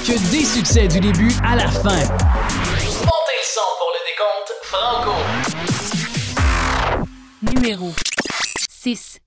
que 0.05 0.19
des 0.29 0.45
succès 0.45 0.87
du 0.87 0.99
début 0.99 1.31
à 1.43 1.55
la 1.55 1.67
fin. 1.67 1.89
Montez 1.89 2.05
le 2.79 3.45
son 3.55 3.67
pour 3.79 3.91
le 3.95 4.01
décompte 4.05 4.51
Franco. 4.61 5.13
Numéro 7.41 7.91
6 8.69 9.19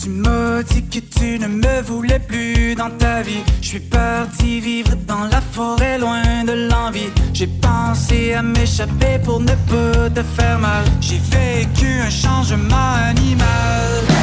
Tu 0.00 0.08
m'as 0.10 0.62
dit 0.62 0.84
que 0.88 1.00
tu 1.00 1.40
ne 1.40 1.48
me 1.48 1.82
voulais 1.82 2.20
plus 2.20 2.76
dans 2.76 2.90
ta 2.90 3.22
vie. 3.22 3.42
Je 3.60 3.66
suis 3.66 3.80
parti 3.80 4.60
vivre 4.60 4.94
dans 5.08 5.24
la 5.24 5.40
forêt 5.40 5.98
loin 5.98 6.44
de 6.44 6.68
l'envie. 6.70 7.10
J'ai 7.32 7.48
pensé 7.48 8.34
à 8.34 8.42
m'échapper 8.42 9.18
pour 9.24 9.40
ne 9.40 9.54
pas 9.68 10.08
te 10.10 10.22
faire 10.22 10.60
mal. 10.60 10.84
J'ai 11.00 11.18
vécu 11.18 12.00
un 12.00 12.10
changement 12.10 12.92
animal. 13.08 14.15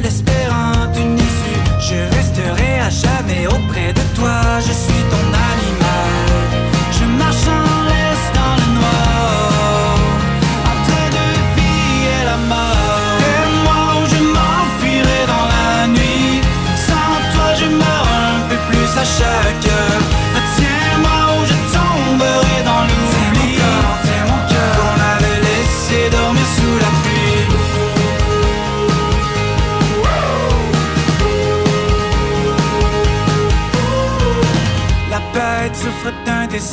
l'espérance 0.00 0.88
d'une 0.96 1.16
issue. 1.16 1.60
Je 1.80 2.16
resterai 2.16 2.80
à 2.80 2.90
jamais 2.90 3.46
auprès 3.46 3.92
de 3.92 4.01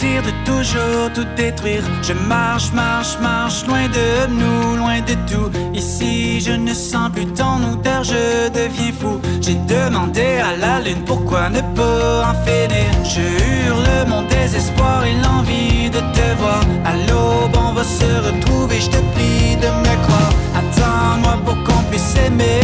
de 0.06 0.32
toujours 0.46 1.12
tout 1.14 1.28
détruire. 1.36 1.84
Je 2.02 2.14
marche, 2.14 2.72
marche, 2.72 3.18
marche, 3.22 3.66
loin 3.68 3.88
de 3.88 4.32
nous, 4.32 4.78
loin 4.78 5.02
de 5.02 5.14
tout. 5.30 5.50
Ici, 5.74 6.40
je 6.40 6.52
ne 6.52 6.74
sens 6.74 7.10
plus 7.12 7.26
ton 7.26 7.58
odeur, 7.74 8.04
je 8.04 8.50
deviens 8.50 8.94
fou. 8.98 9.20
J'ai 9.42 9.56
demandé 9.56 10.40
à 10.50 10.56
la 10.56 10.80
lune 10.80 11.04
pourquoi 11.06 11.50
ne 11.50 11.62
pas 11.76 12.30
en 12.30 12.36
finir. 12.46 12.90
Je 13.04 13.22
hurle 13.22 14.08
mon 14.08 14.24
désespoir 14.24 15.04
et 15.06 15.16
l'envie 15.24 15.90
de 15.90 16.00
te 16.00 16.28
voir. 16.40 16.62
À 16.86 16.94
l'aube, 17.08 17.58
on 17.58 17.74
va 17.74 17.84
se 17.84 18.10
retrouver, 18.28 18.80
je 18.80 18.90
te 18.90 19.02
prie 19.14 19.58
de 19.58 19.68
me 19.68 19.96
croire. 20.06 20.34
Attends-moi 20.56 21.38
pour 21.46 21.58
qu'on 21.66 21.84
puisse 21.90 22.16
aimer 22.26 22.62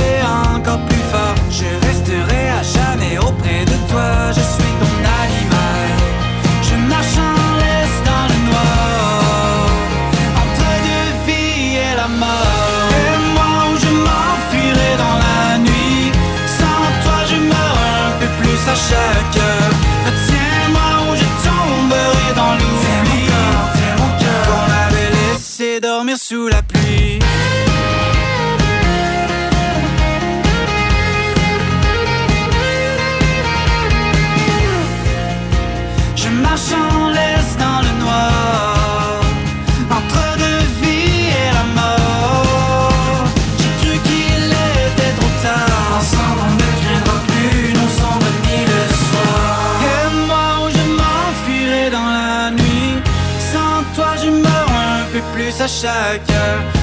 encore 0.55 0.84
peu 55.67 56.74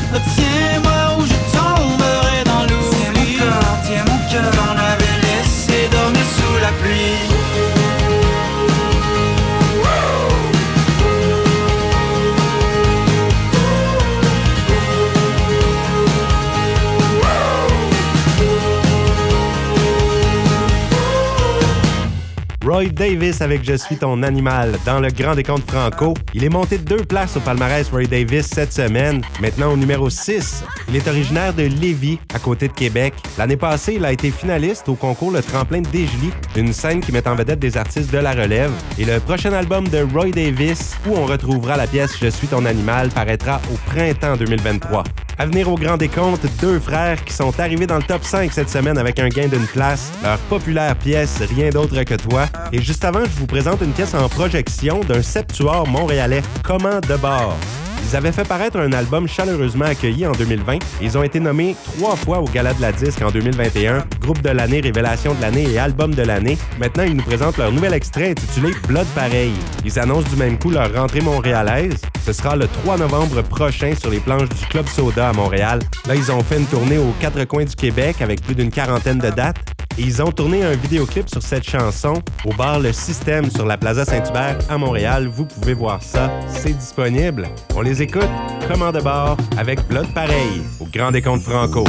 Roy 22.82 22.90
Davis 22.90 23.40
avec 23.40 23.62
Je 23.62 23.74
suis 23.74 23.96
ton 23.96 24.24
animal 24.24 24.72
dans 24.84 24.98
le 24.98 25.08
Grand 25.08 25.36
Décompte 25.36 25.70
Franco. 25.70 26.14
Il 26.34 26.42
est 26.42 26.48
monté 26.48 26.78
de 26.78 26.82
deux 26.82 27.04
places 27.04 27.36
au 27.36 27.40
palmarès 27.40 27.88
Roy 27.90 28.06
Davis 28.06 28.46
cette 28.46 28.72
semaine, 28.72 29.22
maintenant 29.40 29.72
au 29.72 29.76
numéro 29.76 30.10
6. 30.10 30.64
Il 30.88 30.96
est 30.96 31.06
originaire 31.06 31.54
de 31.54 31.62
Lévis, 31.62 32.18
à 32.34 32.40
côté 32.40 32.66
de 32.66 32.72
Québec. 32.72 33.14
L'année 33.38 33.56
passée, 33.56 33.94
il 33.98 34.04
a 34.04 34.10
été 34.10 34.32
finaliste 34.32 34.88
au 34.88 34.94
concours 34.94 35.30
Le 35.30 35.42
Tremplin 35.42 35.82
de 35.82 35.88
Dégely, 35.88 36.32
une 36.56 36.72
scène 36.72 37.00
qui 37.00 37.12
met 37.12 37.28
en 37.28 37.36
vedette 37.36 37.60
des 37.60 37.76
artistes 37.76 38.12
de 38.12 38.18
la 38.18 38.32
relève. 38.32 38.72
Et 38.98 39.04
le 39.04 39.20
prochain 39.20 39.52
album 39.52 39.86
de 39.86 40.04
Roy 40.12 40.30
Davis, 40.30 40.96
où 41.06 41.14
on 41.14 41.26
retrouvera 41.26 41.76
la 41.76 41.86
pièce 41.86 42.16
Je 42.20 42.26
suis 42.26 42.48
ton 42.48 42.64
animal, 42.64 43.10
paraîtra 43.10 43.60
au 43.72 43.76
printemps 43.90 44.36
2023. 44.36 45.04
À 45.38 45.46
venir 45.46 45.68
au 45.70 45.76
Grand 45.76 45.96
Décompte, 45.96 46.46
deux 46.60 46.78
frères 46.78 47.24
qui 47.24 47.32
sont 47.32 47.58
arrivés 47.58 47.86
dans 47.86 47.96
le 47.96 48.02
top 48.02 48.24
5 48.24 48.52
cette 48.52 48.70
semaine 48.70 48.98
avec 48.98 49.18
un 49.18 49.28
gain 49.28 49.48
d'une 49.48 49.66
place. 49.66 50.12
Leur 50.22 50.38
populaire 50.38 50.96
pièce 50.96 51.40
Rien 51.40 51.70
d'autre 51.70 52.02
que 52.04 52.14
toi. 52.14 52.46
Et 52.72 52.80
juste 52.80 53.04
avant, 53.04 53.24
je 53.24 53.38
vous 53.38 53.46
présente 53.46 53.80
une 53.80 53.92
pièce 53.92 54.14
en 54.14 54.28
projection 54.28 55.00
d'un 55.00 55.22
septuor 55.22 55.86
montréalais, 55.86 56.42
Comment 56.62 57.00
de 57.00 57.16
bord? 57.16 57.56
Ils 58.04 58.16
avaient 58.16 58.32
fait 58.32 58.46
paraître 58.46 58.78
un 58.78 58.92
album 58.92 59.26
chaleureusement 59.26 59.86
accueilli 59.86 60.26
en 60.26 60.32
2020. 60.32 60.78
Ils 61.00 61.16
ont 61.16 61.22
été 61.22 61.40
nommés 61.40 61.76
trois 61.96 62.16
fois 62.16 62.40
au 62.40 62.44
Gala 62.44 62.74
de 62.74 62.82
la 62.82 62.92
Disque 62.92 63.22
en 63.22 63.30
2021, 63.30 64.04
groupe 64.20 64.42
de 64.42 64.50
l'année, 64.50 64.80
révélation 64.80 65.34
de 65.34 65.40
l'année 65.40 65.70
et 65.70 65.78
album 65.78 66.14
de 66.14 66.22
l'année. 66.22 66.58
Maintenant, 66.78 67.04
ils 67.04 67.14
nous 67.16 67.22
présentent 67.22 67.56
leur 67.58 67.72
nouvel 67.72 67.94
extrait 67.94 68.30
intitulé 68.30 68.72
Blood 68.88 69.06
Pareil. 69.14 69.52
Ils 69.84 69.98
annoncent 69.98 70.28
du 70.28 70.36
même 70.36 70.58
coup 70.58 70.70
leur 70.70 70.92
rentrée 70.94 71.20
montréalaise. 71.20 72.00
Ce 72.24 72.32
sera 72.32 72.54
le 72.56 72.68
3 72.68 72.98
novembre 72.98 73.42
prochain 73.42 73.94
sur 73.98 74.10
les 74.10 74.20
planches 74.20 74.48
du 74.48 74.66
Club 74.66 74.86
Soda 74.88 75.30
à 75.30 75.32
Montréal. 75.32 75.80
Là, 76.06 76.14
ils 76.14 76.30
ont 76.30 76.42
fait 76.42 76.58
une 76.58 76.66
tournée 76.66 76.98
aux 76.98 77.14
quatre 77.20 77.44
coins 77.44 77.64
du 77.64 77.74
Québec 77.74 78.16
avec 78.20 78.42
plus 78.42 78.54
d'une 78.54 78.70
quarantaine 78.70 79.18
de 79.18 79.30
dates. 79.30 79.56
Et 79.98 80.02
ils 80.02 80.22
ont 80.22 80.32
tourné 80.32 80.64
un 80.64 80.72
vidéoclip 80.72 81.28
sur 81.28 81.42
cette 81.42 81.68
chanson 81.68 82.14
au 82.46 82.54
bar 82.54 82.80
Le 82.80 82.92
Système 82.92 83.50
sur 83.50 83.66
la 83.66 83.76
Plaza 83.76 84.04
Saint-Hubert 84.04 84.58
à 84.70 84.78
Montréal. 84.78 85.28
Vous 85.28 85.44
pouvez 85.44 85.74
voir 85.74 86.02
ça, 86.02 86.30
c'est 86.48 86.72
disponible. 86.72 87.46
On 87.76 87.82
les 87.82 88.00
écoute, 88.00 88.28
comment 88.68 88.90
de 88.90 89.00
bord, 89.00 89.36
avec 89.58 89.86
Blood 89.88 90.06
Pareil, 90.14 90.62
au 90.80 90.86
Grand 90.86 91.10
Décompte 91.10 91.42
Franco. 91.42 91.84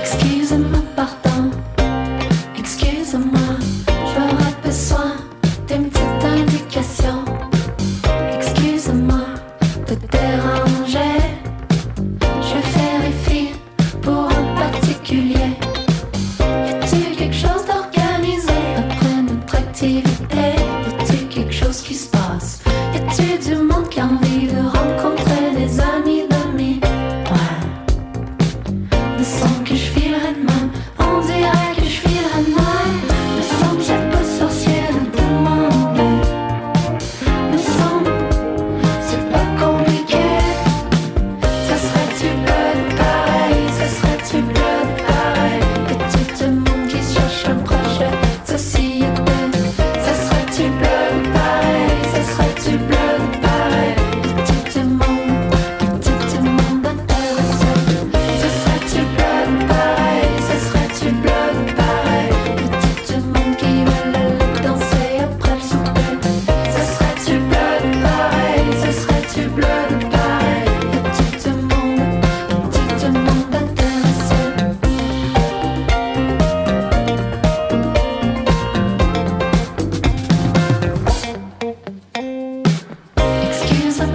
Excuse-moi, 0.00 0.80
pardon. 0.96 1.51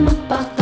Excuse-moi, 0.07 0.27
pardon. 0.29 0.56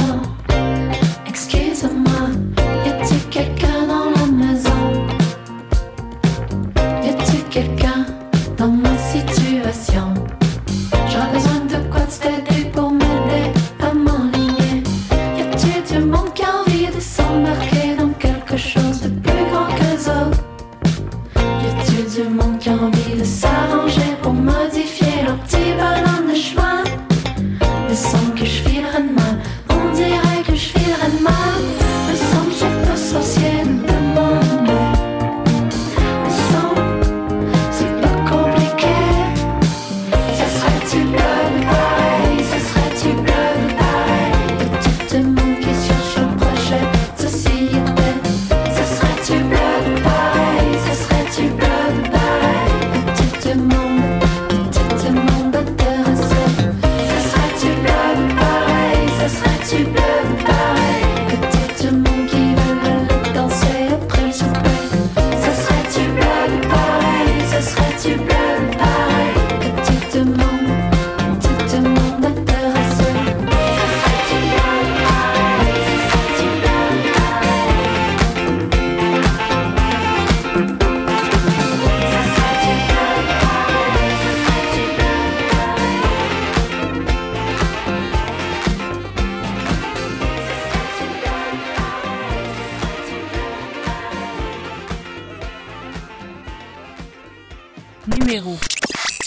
Numéro 98.26 98.58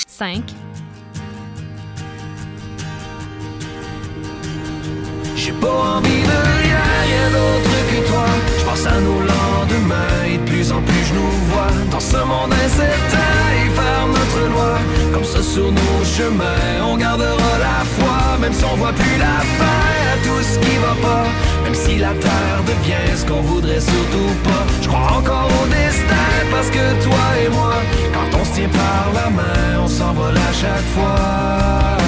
5. 0.08 0.42
J'ai 5.36 5.52
pas 5.52 5.68
envie 5.68 6.08
de 6.08 6.38
rien, 6.62 6.82
rien 7.06 7.30
d'autre 7.30 7.70
que 7.90 8.08
toi. 8.08 8.26
Je 8.58 8.64
pense 8.64 8.86
à 8.86 9.00
nos 9.00 9.20
lendemains 9.20 10.24
et 10.26 10.38
de 10.38 10.44
plus 10.50 10.72
en 10.72 10.82
plus 10.82 11.04
je 11.08 11.14
nous 11.14 11.30
vois 11.50 11.70
dans 11.92 12.00
ce 12.00 12.16
monde 12.16 12.52
incertain 12.52 13.34
et 13.54 13.70
faire 13.70 14.06
notre 14.08 14.52
loi. 14.52 14.78
Comme 15.12 15.24
ça 15.24 15.42
sur 15.44 15.70
nos 15.70 16.04
chemins, 16.04 16.84
on 16.84 16.96
gardera 16.96 17.58
la 17.60 17.84
foi, 17.84 18.38
même 18.40 18.52
si 18.52 18.64
on 18.64 18.74
voit 18.74 18.92
plus 18.92 19.16
la 19.16 19.38
fin 19.58 19.80
à 20.12 20.16
tout 20.24 20.42
ce 20.42 20.58
qui 20.58 20.76
va 20.78 20.94
pas. 21.00 21.24
Même 21.68 21.76
si 21.76 21.98
la 21.98 22.14
terre 22.14 22.62
devient 22.66 23.14
ce 23.14 23.26
qu'on 23.26 23.42
voudrait 23.42 23.78
surtout 23.78 24.32
pas. 24.42 24.64
Je 24.80 24.88
crois 24.88 25.18
encore 25.18 25.50
au 25.62 25.66
destin 25.66 26.30
parce 26.50 26.70
que 26.70 27.04
toi 27.04 27.24
et 27.44 27.50
moi, 27.50 27.74
quand 28.14 28.38
on 28.40 28.44
se 28.46 28.52
tient 28.52 28.70
par 28.70 29.12
la 29.12 29.28
main, 29.28 29.82
on 29.84 29.86
s'envole 29.86 30.34
à 30.34 30.52
chaque 30.54 30.88
fois. 30.94 31.98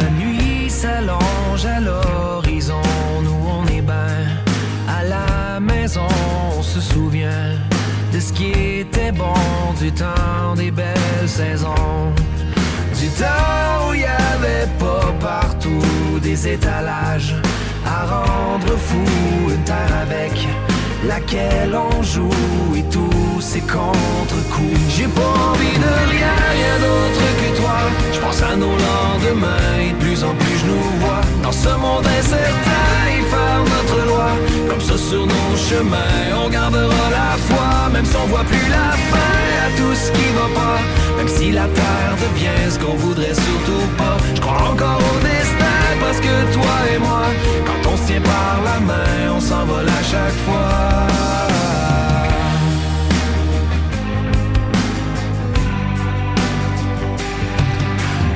La 0.00 0.10
nuit 0.18 0.68
s'allonge 0.68 1.64
à 1.64 1.78
l'horizon, 1.78 2.82
nous 3.22 3.46
on 3.60 3.64
est 3.68 3.82
ben 3.82 4.26
à 4.88 5.04
la 5.04 5.60
maison, 5.60 6.08
on 6.58 6.62
se 6.62 6.80
souvient 6.80 7.52
de 8.12 8.18
ce 8.18 8.32
qui 8.32 8.50
était 8.80 9.12
bon 9.12 9.34
du 9.80 9.92
temps 9.92 10.56
des 10.56 10.72
belles 10.72 11.28
saisons. 11.28 12.12
Du 13.02 13.08
temps 13.08 13.88
où 13.88 13.94
il 13.94 14.00
y 14.02 14.04
avait 14.04 14.68
pas 14.78 15.12
partout 15.20 16.20
des 16.22 16.46
étalages 16.46 17.34
à 17.84 18.06
rendre 18.06 18.78
fou, 18.78 19.04
une 19.50 19.64
terre 19.64 19.94
avec 20.02 20.46
laquelle 21.08 21.74
on 21.74 22.00
joue 22.00 22.30
et 22.76 22.84
tous 22.84 23.40
ces 23.40 23.58
contre-coups. 23.62 24.78
J'ai 24.96 25.08
pas 25.08 25.34
envie 25.50 25.78
de 25.84 25.92
rien, 26.14 26.34
rien 26.58 26.76
d'autre 26.78 27.24
que 27.40 27.60
toi. 27.60 27.76
Je 28.12 28.20
pense 28.20 28.40
à 28.40 28.54
nos 28.54 28.70
lendemains 28.70 29.72
et 29.84 29.90
de 29.94 29.98
plus 30.04 30.22
en 30.22 30.32
plus 30.36 30.58
je 30.58 30.66
nous 30.66 30.84
vois 31.00 31.22
dans 31.42 31.50
ce 31.50 31.70
monde 31.70 32.06
incertain 32.06 32.88
et 33.10 33.22
faire 33.32 33.62
notre 33.74 34.06
loi. 34.06 34.28
Comme 34.68 34.80
ça 34.80 34.96
sur 34.96 35.26
nos 35.26 35.56
chemins, 35.56 36.46
on 36.46 36.48
gardera 36.50 37.04
la 37.10 37.36
foi, 37.48 37.90
même 37.92 38.04
si 38.04 38.14
on 38.14 38.26
voit 38.26 38.44
plus 38.44 38.68
la 38.70 38.92
fin 39.10 39.42
à 39.66 39.76
tout 39.76 39.92
ce 39.92 40.12
qui 40.12 40.26
va 40.36 40.46
pas. 40.54 41.11
Même 41.22 41.36
si 41.36 41.52
la 41.52 41.68
terre 41.68 42.16
devient 42.20 42.68
ce 42.68 42.80
qu'on 42.80 42.96
voudrait 42.96 43.32
surtout 43.32 43.86
pas. 43.96 44.16
Je 44.34 44.40
crois 44.40 44.70
encore 44.72 44.98
au 44.98 45.20
destin 45.22 45.80
parce 46.00 46.18
que 46.18 46.52
toi 46.52 46.74
et 46.92 46.98
moi, 46.98 47.22
quand 47.64 47.90
on 47.92 47.96
se 47.96 48.06
tient 48.08 48.20
par 48.22 48.58
la 48.64 48.80
main, 48.80 49.32
on 49.36 49.38
s'envole 49.38 49.86
à 49.86 50.02
chaque 50.02 50.38
fois. 50.44 51.06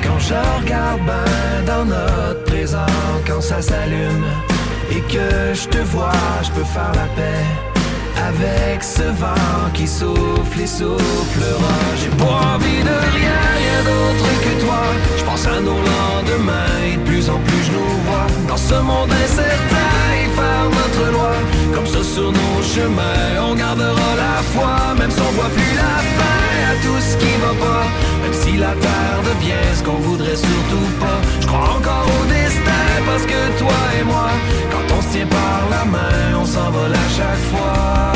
Quand 0.01 0.19
je 0.19 0.61
regarde 0.61 1.01
ben 1.05 1.65
dans 1.65 1.83
notre 1.83 2.43
présent, 2.45 2.93
quand 3.27 3.41
ça 3.41 3.61
s'allume 3.61 4.27
et 4.91 5.01
que 5.13 5.53
je 5.53 5.67
te 5.67 5.79
vois, 5.79 6.13
je 6.41 6.51
peux 6.51 6.63
faire 6.63 6.93
la 6.95 7.07
paix 7.17 7.56
avec 8.27 8.83
ce 8.83 9.03
vent 9.03 9.69
qui 9.73 9.87
souffle 9.87 10.59
et 10.59 10.67
soufflera. 10.67 11.77
J'ai 11.99 12.09
pas 12.09 12.55
envie 12.55 12.83
de 12.89 12.97
rien, 13.17 13.37
rien 13.61 13.79
d'autre 13.89 14.27
que 14.43 14.61
toi. 14.63 14.81
Je 15.17 15.23
pense 15.23 15.45
à 15.47 15.59
nos 15.61 15.79
lendemains 15.91 16.77
et 16.91 16.97
de 16.97 17.03
plus 17.03 17.29
en 17.29 17.39
plus 17.39 17.63
je 17.67 17.71
nous 17.71 17.93
vois 18.05 18.27
dans 18.47 18.57
ce 18.57 18.75
monde 18.75 19.11
incertain 19.25 20.03
et 20.19 20.27
faire 20.39 20.65
notre 20.79 21.11
loi. 21.11 21.33
Comme 21.73 21.87
ça 21.87 22.03
sur 22.03 22.31
nos 22.31 22.61
chemins, 22.61 23.31
on 23.49 23.55
gardera 23.55 24.09
la 24.25 24.41
foi, 24.53 24.95
même 24.99 25.11
si 25.11 25.21
on 25.21 25.31
voit 25.31 25.49
plus 25.49 25.75
la 25.75 25.97
fin 26.17 26.36
à 26.71 26.73
tout 26.83 26.99
ce 26.99 27.17
qui 27.17 27.33
va 27.43 27.53
pas. 27.65 27.85
Même 28.23 28.33
si 28.33 28.57
la 28.57 28.73
terre 28.85 29.19
devient 29.29 29.67
ce 29.77 29.83
qu'on 29.83 29.99
voudrait 30.07 30.35
surtout 30.35 30.89
pas. 30.99 31.19
Je 31.41 31.47
crois 31.47 31.69
encore 31.77 32.07
au 32.19 32.25
destin 32.25 32.87
parce 33.05 33.23
que 33.23 33.39
toi 33.59 33.79
et 33.99 34.03
moi, 34.03 34.29
quand 34.71 34.95
on 34.97 35.01
se 35.01 35.09
tient 35.13 35.27
par 35.27 35.61
la 35.69 35.85
main, 35.85 36.39
on 36.41 36.45
s'envole 36.45 36.93
à 36.93 37.07
chaque 37.17 37.45
fois. 37.51 38.13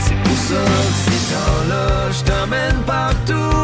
C'est 0.00 0.20
pour 0.24 0.38
ça 0.48 0.64
que 0.86 0.96
ces 1.04 1.20
temps-là, 1.32 2.10
je 2.16 2.22
t'emmène 2.24 2.78
partout 2.86 3.60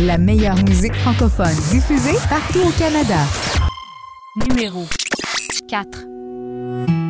la 0.00 0.18
meilleure 0.18 0.56
musique 0.64 0.94
francophone 0.94 1.54
diffusée 1.70 2.18
partout 2.28 2.60
au 2.66 2.70
Canada. 2.78 3.20
Numéro 4.48 4.84
4. 5.68 5.88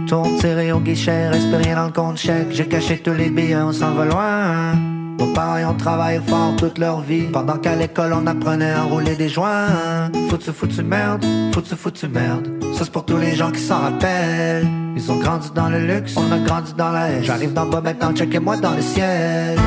Tourne 0.07 0.39
serré 0.39 0.73
au 0.73 0.81
guichet, 0.81 1.29
reste 1.29 1.49
rien 1.53 1.77
dans 1.77 1.87
le 1.87 1.93
compte 1.93 2.19
chèque. 2.19 2.49
J'ai 2.51 2.67
caché 2.67 2.99
tous 2.99 3.15
les 3.15 3.31
billets, 3.31 3.57
on 3.57 3.73
s'en 3.73 3.93
va 3.93 4.05
loin. 4.05 4.75
Nos 5.19 5.33
parents 5.33 5.71
ont 5.71 5.77
travaillé 5.77 6.21
fort 6.27 6.55
toute 6.57 6.79
leur 6.79 7.01
vie. 7.01 7.29
Pendant 7.33 7.57
qu'à 7.57 7.75
l'école 7.75 8.13
on 8.13 8.27
apprenait 8.27 8.73
à 8.73 8.83
rouler 8.83 9.17
des 9.17 9.31
joints. 9.31 10.11
Foutu, 10.29 10.53
foutu 10.53 10.83
merde, 10.83 11.25
foutu, 11.53 11.77
foutu 11.77 12.09
merde. 12.09 12.49
Ça 12.75 12.85
c'est 12.85 12.93
pour 12.93 13.07
tous 13.07 13.17
les 13.17 13.35
gens 13.35 13.51
qui 13.51 13.61
s'en 13.61 13.81
rappellent. 13.81 14.69
Ils 14.97 15.11
ont 15.11 15.17
grandi 15.17 15.49
dans 15.55 15.71
le 15.71 15.79
luxe, 15.79 16.15
on 16.17 16.31
a 16.31 16.39
grandi 16.39 16.75
dans 16.75 16.91
la 16.91 17.09
haine. 17.09 17.25
J'arrive 17.25 17.55
d'en 17.55 17.67
bas 17.67 17.81
maintenant, 17.81 18.13
checkez-moi 18.13 18.59
dans 18.59 18.75
le 18.75 18.83
ciel. 18.83 19.59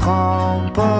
trampoline. 0.00 0.96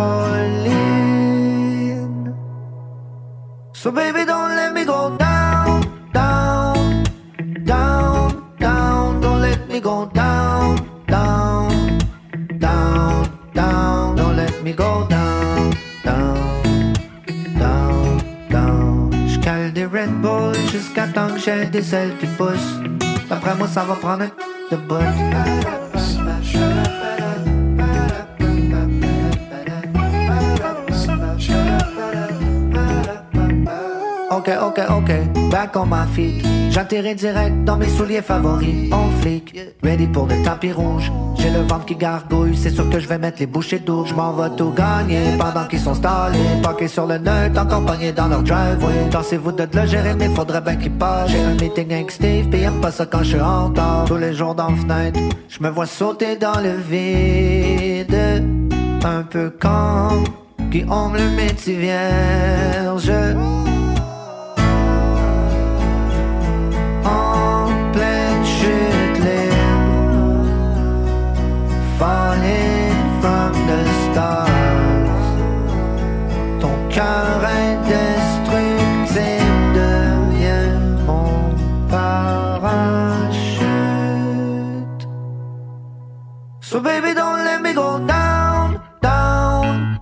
So 3.73 3.89
baby, 3.91 4.23
don't 4.33 4.55
let 4.61 4.71
me 4.77 4.85
go 4.85 5.01
down, 5.27 5.81
down, 6.13 6.77
down, 7.73 8.27
down. 8.59 9.21
Don't 9.23 9.41
let 9.49 9.61
me 9.73 9.79
go 9.81 9.97
down, 10.23 10.69
down, 11.15 11.69
down, 12.67 13.15
down. 13.55 14.17
Don't 14.17 14.37
let 14.37 14.55
me 14.63 14.73
go 14.73 14.91
down, 15.09 15.16
jusqu'à 20.77 21.07
temps 21.09 21.29
que 21.29 21.39
j'ai 21.39 21.67
des 21.67 21.95
ailes 21.95 22.17
qui 22.21 22.27
poussent. 22.27 22.77
D'après 23.29 23.55
moi, 23.55 23.67
ça 23.67 23.85
va 23.85 23.95
prendre 23.95 24.27
de 24.71 24.77
bottes. 24.77 25.03
okay, 34.31 34.57
okay, 34.57 34.87
okay 34.91 35.36
back 35.51 35.77
on 35.77 35.87
my 35.87 36.07
feet. 36.15 36.45
J'atterris 36.71 37.15
direct 37.15 37.65
dans 37.65 37.77
mes 37.77 37.89
souliers 37.89 38.23
favoris. 38.23 38.91
On 38.93 39.11
flic, 39.21 39.59
ready 39.83 40.07
pour 40.07 40.27
le 40.27 40.43
tapis 40.43 40.73
rouge. 40.73 41.11
J'ai 41.39 41.51
le 41.51 41.61
ventre 41.61 41.85
qui 41.87 41.97
gargouille, 41.97 42.57
c'est 42.57 42.71
sûr 42.71 42.89
que 42.91 42.99
je 42.99 43.09
vais 43.09 43.19
mettre 43.19 43.39
les 43.41 43.47
bouchées 43.47 43.79
d'eau. 43.79 44.05
Je 44.05 44.15
m'en 44.15 44.33
vais 44.33 44.55
tout 44.57 44.73
gagner 44.73 45.37
pendant 45.39 45.67
qu'ils 45.67 45.81
sont 45.81 45.95
stallés. 45.95 46.39
Parqués 46.63 46.89
sur 46.89 47.07
le 47.07 47.19
neutre, 47.19 47.61
encore 47.61 47.83
dans 47.83 48.29
leur 48.29 48.43
driveway. 48.43 49.11
Pensez-vous 49.11 49.53
de 49.53 49.69
le 49.73 49.87
gérer, 49.87 50.15
mais 50.15 50.29
faudrait 50.29 50.61
bien 50.61 50.77
qu'ils 50.77 50.93
passent. 50.93 51.31
J'ai 51.31 51.41
un 51.41 51.55
meeting 51.55 51.93
avec 51.93 52.11
Steve, 52.11 52.49
pis 52.49 52.59
pas 52.83 52.91
ça 52.91 53.07
quand 53.07 53.21
je 53.23 53.37
suis 53.37 53.41
en 53.41 53.69
retard. 53.69 54.05
Tous 54.07 54.17
les 54.17 54.35
jours 54.35 54.55
dans 54.55 54.71
la 54.71 54.77
fenêtre, 54.77 55.21
je 55.49 55.63
me 55.63 55.71
vois 55.71 55.87
sauter 55.87 56.37
dans 56.37 56.61
le 56.61 56.77
vide. 56.77 58.17
Un 59.05 59.23
peu 59.23 59.51
comme 59.51 60.25
qui 60.71 60.85
ont 60.89 61.13
le 61.13 61.31
métier 61.31 61.77
vierge. 61.77 63.13
Cœur 76.97 77.45
indestructible 77.45 79.13
devient 79.75 80.81
mon 81.07 81.55
parachute. 81.91 82.87
So 86.63 86.81
baby, 86.81 87.13
don't 87.15 87.45
let 87.45 87.61
me 87.61 87.75
go 87.75 87.99
down, 87.99 88.81
down, 89.03 90.01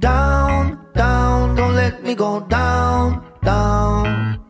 down, 0.00 0.78
down. 0.96 1.54
Don't 1.54 1.74
let 1.76 2.02
me 2.02 2.16
go 2.16 2.40
down, 2.40 3.22
down, 3.44 4.40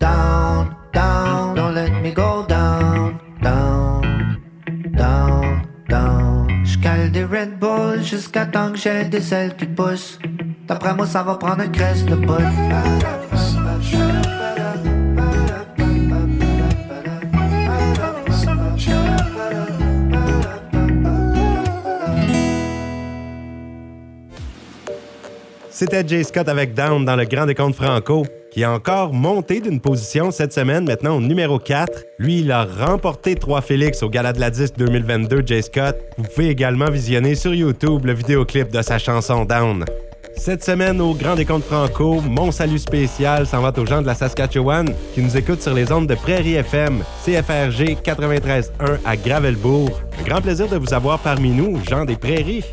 down, 0.00 0.76
down. 0.92 1.54
Don't 1.54 1.74
let 1.76 1.92
me 2.02 2.10
go 2.10 2.44
down, 2.48 3.20
down, 3.40 4.02
down, 4.96 5.62
down. 5.88 6.64
J'cale 6.64 7.12
des 7.12 7.24
Red 7.24 7.60
Bull 7.60 8.02
jusqu'à 8.02 8.46
temps 8.46 8.72
que 8.72 8.78
j'ai 8.78 9.04
des 9.04 9.32
ailes 9.32 9.54
qui. 9.56 9.66
D'après 10.66 10.94
moi, 10.94 11.06
ça 11.06 11.22
va 11.22 11.34
prendre 11.36 11.60
un 11.60 11.68
crèche 11.68 12.04
de 12.04 12.16
bout. 12.16 12.34
C'était 25.70 26.08
Jay 26.08 26.24
Scott 26.24 26.48
avec 26.48 26.74
Down 26.74 27.04
dans 27.04 27.16
le 27.16 27.26
Grand 27.26 27.44
Décompte 27.44 27.76
Franco, 27.76 28.24
qui 28.50 28.64
a 28.64 28.72
encore 28.72 29.12
monté 29.12 29.60
d'une 29.60 29.78
position 29.78 30.30
cette 30.30 30.54
semaine, 30.54 30.86
maintenant 30.86 31.18
au 31.18 31.20
numéro 31.20 31.58
4. 31.58 32.02
Lui, 32.18 32.40
il 32.40 32.50
a 32.50 32.64
remporté 32.64 33.34
3 33.34 33.60
Félix 33.60 34.02
au 34.02 34.08
Gala 34.08 34.32
de 34.32 34.40
la 34.40 34.50
Disque 34.50 34.76
2022, 34.78 35.42
Jay 35.44 35.62
Scott. 35.62 35.96
Vous 36.16 36.24
pouvez 36.24 36.48
également 36.48 36.90
visionner 36.90 37.34
sur 37.34 37.54
YouTube 37.54 38.06
le 38.06 38.14
vidéoclip 38.14 38.72
de 38.72 38.80
sa 38.80 38.98
chanson 38.98 39.44
Down. 39.44 39.84
Cette 40.36 40.62
semaine, 40.62 41.00
au 41.00 41.14
Grand 41.14 41.34
Décompte 41.34 41.64
Franco, 41.64 42.20
mon 42.20 42.52
salut 42.52 42.78
spécial 42.78 43.46
s'en 43.46 43.62
va 43.62 43.72
aux 43.76 43.86
gens 43.86 44.02
de 44.02 44.06
la 44.06 44.14
Saskatchewan 44.14 44.86
qui 45.14 45.22
nous 45.22 45.36
écoutent 45.36 45.62
sur 45.62 45.74
les 45.74 45.90
ondes 45.90 46.06
de 46.06 46.14
Prairie 46.14 46.54
FM, 46.54 47.02
CFRG 47.24 47.96
93.1 48.04 48.98
à 49.04 49.16
Gravelbourg. 49.16 50.00
Un 50.20 50.24
grand 50.24 50.40
plaisir 50.40 50.68
de 50.68 50.76
vous 50.76 50.94
avoir 50.94 51.18
parmi 51.18 51.50
nous, 51.50 51.82
gens 51.84 52.04
des 52.04 52.16
Prairies. 52.16 52.64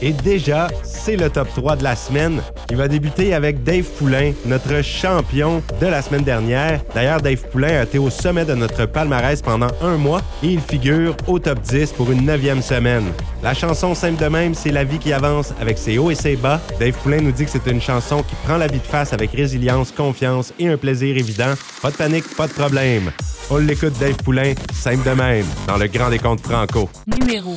Et 0.00 0.12
déjà, 0.12 0.68
c'est 0.82 1.16
le 1.16 1.28
top 1.28 1.48
3 1.54 1.76
de 1.76 1.82
la 1.82 1.96
semaine 1.96 2.40
qui 2.68 2.74
va 2.74 2.88
débuter 2.88 3.34
avec 3.34 3.62
Dave 3.64 3.84
Poulain, 3.98 4.32
notre 4.46 4.82
champion 4.82 5.62
de 5.80 5.86
la 5.86 6.02
semaine 6.02 6.22
dernière. 6.22 6.80
D'ailleurs, 6.94 7.20
Dave 7.20 7.42
Poulain 7.50 7.80
a 7.80 7.82
été 7.82 7.98
au 7.98 8.10
sommet 8.10 8.44
de 8.44 8.54
notre 8.54 8.86
palmarès 8.86 9.42
pendant 9.42 9.68
un 9.80 9.96
mois 9.96 10.20
et 10.42 10.48
il 10.48 10.60
figure 10.60 11.16
au 11.26 11.38
top 11.38 11.60
10 11.60 11.92
pour 11.92 12.10
une 12.10 12.24
neuvième 12.26 12.62
semaine. 12.62 13.04
La 13.42 13.54
chanson 13.54 13.94
simple 13.94 14.22
de 14.22 14.28
même, 14.28 14.54
c'est 14.54 14.70
la 14.70 14.84
vie 14.84 14.98
qui 14.98 15.12
avance 15.12 15.52
avec 15.60 15.78
ses 15.78 15.98
hauts 15.98 16.10
et 16.10 16.14
ses 16.14 16.36
bas. 16.36 16.60
Dave 16.78 16.96
Poulain 17.02 17.20
nous 17.20 17.32
dit 17.32 17.44
que 17.44 17.50
c'est 17.50 17.66
une 17.66 17.80
chanson 17.80 18.22
qui 18.22 18.34
prend 18.44 18.56
la 18.56 18.66
vie 18.66 18.78
de 18.78 18.84
face 18.84 19.12
avec 19.12 19.32
résilience, 19.32 19.90
confiance 19.90 20.52
et 20.58 20.68
un 20.68 20.76
plaisir 20.76 21.16
évident. 21.16 21.54
Pas 21.82 21.90
de 21.90 21.96
panique, 21.96 22.36
pas 22.36 22.46
de 22.46 22.52
problème. 22.52 23.10
On 23.50 23.56
l'écoute 23.56 23.98
Dave 23.98 24.16
Poulain, 24.16 24.52
simple 24.72 25.08
de 25.08 25.14
même, 25.14 25.46
dans 25.66 25.76
le 25.76 25.86
Grand 25.86 26.10
Décompte 26.10 26.44
Franco. 26.44 26.88
Numéro 27.06 27.56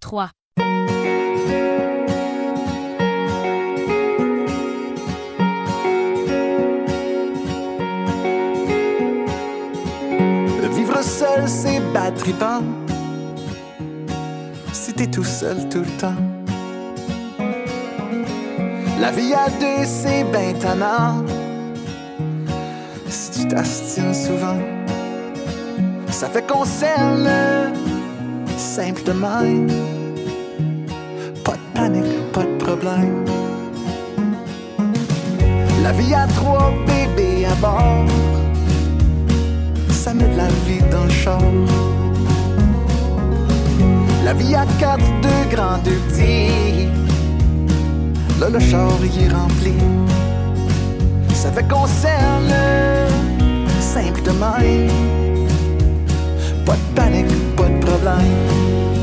3. 0.00 0.30
Seul, 11.18 11.48
c'est 11.48 11.80
battrivant. 11.92 12.62
Si 14.72 14.92
t'es 14.92 15.08
tout 15.08 15.24
seul 15.24 15.68
tout 15.68 15.80
le 15.80 15.92
temps. 16.02 16.20
La 19.00 19.10
vie 19.10 19.34
à 19.34 19.48
deux, 19.62 19.84
c'est 19.84 20.24
ben 20.32 20.56
tannant. 20.58 21.24
Si 23.08 23.30
tu 23.32 23.48
t'astines 23.48 24.14
souvent, 24.14 24.60
ça 26.10 26.28
fait 26.28 26.46
qu'on 26.46 26.64
s'aime 26.64 27.28
simple 28.56 29.02
de 29.02 29.12
même. 29.12 29.68
Pas 31.44 31.56
de 31.60 31.66
panique, 31.74 32.32
pas 32.32 32.44
de 32.44 32.56
problème. 32.64 33.24
La 35.82 35.92
vie 35.92 36.14
à 36.14 36.26
trois 36.28 36.72
bébés 36.86 37.46
à 37.46 37.54
bord 37.56 38.37
met 40.18 40.28
de 40.28 40.36
la 40.36 40.48
vie 40.66 40.82
dans 40.90 41.04
le 41.04 41.10
char. 41.10 41.40
La 44.24 44.34
vie 44.34 44.54
à 44.54 44.66
quatre, 44.78 45.04
deux 45.22 45.44
grands, 45.54 45.78
deux 45.84 46.00
petits. 46.08 46.88
Là, 48.40 48.48
le 48.50 48.60
char, 48.60 48.92
il 49.02 49.22
est 49.22 49.32
rempli. 49.32 49.72
Ça 51.34 51.52
fait 51.52 51.66
qu'on 51.68 51.86
simple 51.86 52.52
de 54.22 54.30
même. 54.30 54.90
Pas 56.64 56.74
de 56.74 56.94
panique, 56.94 57.56
pas 57.56 57.68
de 57.68 57.78
problème. 57.84 58.97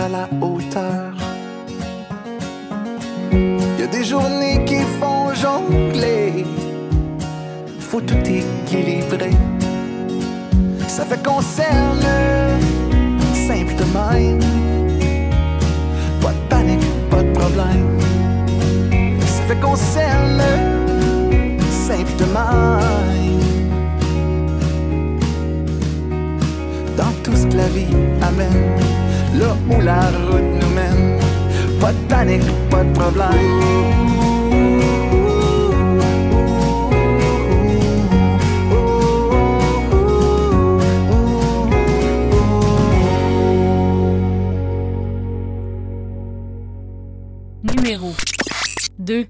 À 0.00 0.08
la 0.08 0.28
hauteur. 0.40 1.12
Y 3.78 3.82
a 3.82 3.86
des 3.86 4.04
journées 4.04 4.64
qui 4.64 4.80
font 4.98 5.34
jongler. 5.34 6.44
Faut 7.80 8.00
tout 8.00 8.22
équilibrer. 8.40 9.34
Ça 10.88 11.04
fait 11.04 11.22
qu'on 11.22 11.42
s'aime 11.42 12.00
simple 13.48 13.74
de. 13.74 14.38
Pas 16.22 16.32
de 16.32 16.42
panique, 16.48 16.86
pas 17.10 17.22
de 17.22 17.32
problème. 17.32 17.98
Ça 19.34 19.42
fait 19.48 19.60
qu'on 19.60 19.76
s'aime 19.76 20.40
simple 21.86 22.14
de 22.20 22.26
dans 26.96 27.12
tout 27.22 27.36
ce 27.36 27.46
que 27.46 27.56
la 27.56 27.68
vie 27.68 27.94
amène, 28.22 28.78
là 29.40 29.56
où 29.68 29.80
la 29.80 30.00
route 30.26 30.52
nous 30.60 30.74
mène. 30.74 31.18
Pas 31.80 31.92
de 31.92 31.98
panique, 32.08 32.42
pas 32.70 32.84
de 32.84 32.92
Numéro 47.62 48.12
2. 48.98 49.26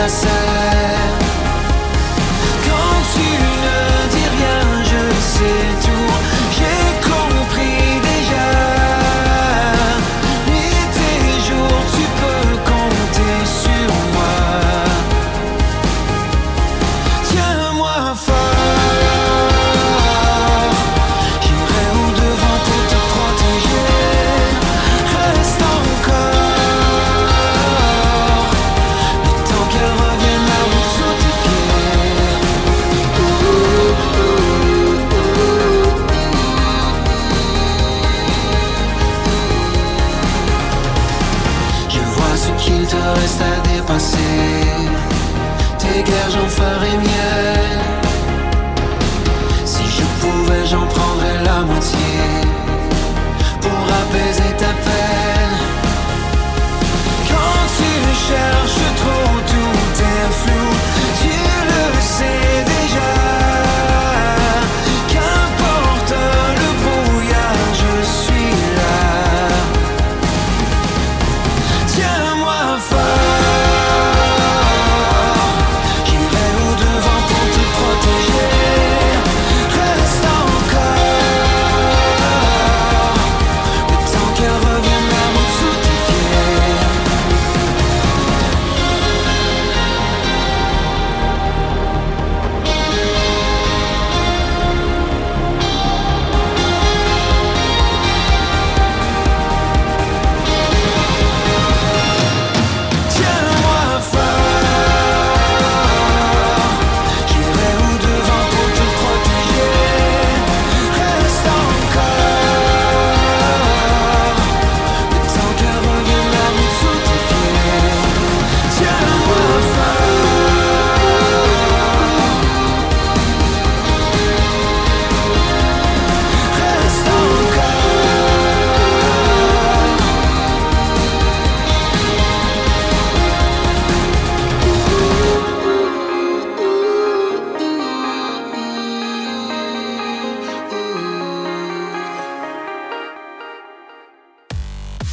La 0.00 0.39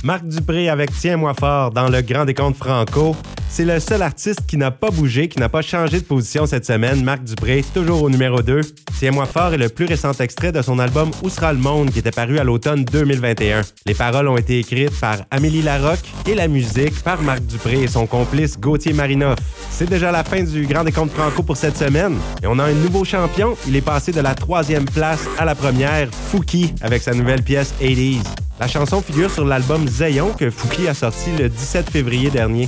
Marc 0.07 0.25
Dupré 0.25 0.69
avec 0.69 0.89
Tiens-moi 0.93 1.33
fort 1.33 1.71
dans 1.71 1.89
le 1.89 2.01
Grand 2.01 2.23
Décompte 2.23 2.55
Franco. 2.55 3.13
C'est 3.49 3.65
le 3.65 3.79
seul 3.79 4.01
artiste 4.01 4.41
qui 4.45 4.57
n'a 4.57 4.71
pas 4.71 4.91
bougé, 4.91 5.29
qui 5.29 5.39
n'a 5.39 5.49
pas 5.49 5.61
changé 5.61 5.99
de 5.99 6.05
position 6.05 6.45
cette 6.45 6.65
semaine. 6.65 7.03
Marc 7.03 7.23
Dupré, 7.23 7.63
toujours 7.73 8.03
au 8.03 8.09
numéro 8.09 8.41
2. 8.41 8.61
Tiens-moi 8.99 9.25
fort 9.25 9.53
est 9.53 9.57
le 9.57 9.69
plus 9.69 9.85
récent 9.85 10.11
extrait 10.13 10.51
de 10.51 10.61
son 10.61 10.77
album 10.79 11.09
Où 11.23 11.29
sera 11.29 11.53
le 11.53 11.59
monde 11.59 11.91
qui 11.91 11.99
était 11.99 12.11
paru 12.11 12.37
à 12.39 12.43
l'automne 12.43 12.83
2021. 12.83 13.61
Les 13.85 13.93
paroles 13.93 14.27
ont 14.27 14.37
été 14.37 14.59
écrites 14.59 14.99
par 14.99 15.17
Amélie 15.31 15.61
Larocque 15.61 16.05
et 16.27 16.35
la 16.35 16.47
musique 16.47 17.01
par 17.03 17.21
Marc 17.21 17.45
Dupré 17.45 17.81
et 17.81 17.87
son 17.87 18.05
complice 18.05 18.59
Gauthier 18.59 18.93
Marinoff. 18.93 19.39
C'est 19.71 19.89
déjà 19.89 20.11
la 20.11 20.23
fin 20.23 20.43
du 20.43 20.67
Grand 20.67 20.83
Décompte 20.83 21.13
Franco 21.13 21.41
pour 21.41 21.57
cette 21.57 21.77
semaine. 21.77 22.17
Et 22.43 22.47
on 22.47 22.59
a 22.59 22.65
un 22.65 22.73
nouveau 22.73 23.05
champion. 23.05 23.55
Il 23.67 23.75
est 23.75 23.81
passé 23.81 24.11
de 24.11 24.21
la 24.21 24.35
troisième 24.35 24.85
place 24.85 25.25
à 25.37 25.45
la 25.45 25.55
première, 25.55 26.09
Fouki, 26.11 26.75
avec 26.81 27.01
sa 27.01 27.13
nouvelle 27.13 27.43
pièce 27.43 27.73
80s. 27.81 28.23
La 28.59 28.67
chanson 28.67 29.01
figure 29.01 29.29
sur 29.29 29.45
l'album 29.45 29.87
Zayon 29.87 30.33
que 30.33 30.49
Fouki 30.49 30.87
a 30.87 30.95
sorti 30.95 31.29
le 31.37 31.47
17 31.47 31.91
février 31.91 32.31
dernier. 32.31 32.67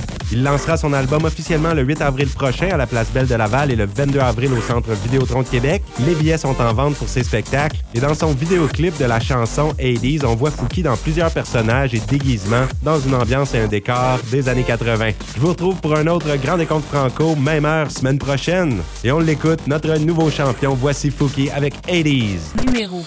Son 0.76 0.92
album 0.92 1.24
officiellement 1.24 1.74
le 1.74 1.82
8 1.82 2.02
avril 2.02 2.28
prochain 2.28 2.68
à 2.72 2.76
la 2.76 2.86
Place 2.86 3.10
Belle 3.10 3.26
de 3.26 3.34
Laval 3.34 3.70
et 3.70 3.76
le 3.76 3.86
22 3.86 4.18
avril 4.20 4.52
au 4.52 4.60
Centre 4.60 4.90
Vidéotron 4.92 5.42
de 5.42 5.48
Québec. 5.48 5.82
Les 6.06 6.14
billets 6.14 6.38
sont 6.38 6.60
en 6.60 6.72
vente 6.72 6.96
pour 6.96 7.08
ses 7.08 7.22
spectacles. 7.22 7.76
Et 7.94 8.00
dans 8.00 8.14
son 8.14 8.32
vidéoclip 8.32 8.96
de 8.98 9.04
la 9.04 9.20
chanson 9.20 9.72
80s, 9.78 10.24
on 10.24 10.34
voit 10.34 10.50
Fouki 10.50 10.82
dans 10.82 10.96
plusieurs 10.96 11.30
personnages 11.30 11.94
et 11.94 12.00
déguisements 12.00 12.66
dans 12.82 13.00
une 13.00 13.14
ambiance 13.14 13.54
et 13.54 13.58
un 13.58 13.66
décor 13.68 14.18
des 14.30 14.48
années 14.48 14.64
80. 14.64 15.10
Je 15.36 15.40
vous 15.40 15.48
retrouve 15.48 15.76
pour 15.80 15.96
un 15.96 16.06
autre 16.06 16.34
Grand 16.36 16.56
Décompte 16.56 16.86
Franco, 16.86 17.36
même 17.36 17.64
heure, 17.64 17.90
semaine 17.90 18.18
prochaine. 18.18 18.80
Et 19.04 19.12
on 19.12 19.20
l'écoute, 19.20 19.66
notre 19.66 19.96
nouveau 19.98 20.30
champion, 20.30 20.74
voici 20.74 21.10
Fouki 21.10 21.50
avec 21.50 21.74
80s. 21.86 22.64
Numéro 22.66 23.02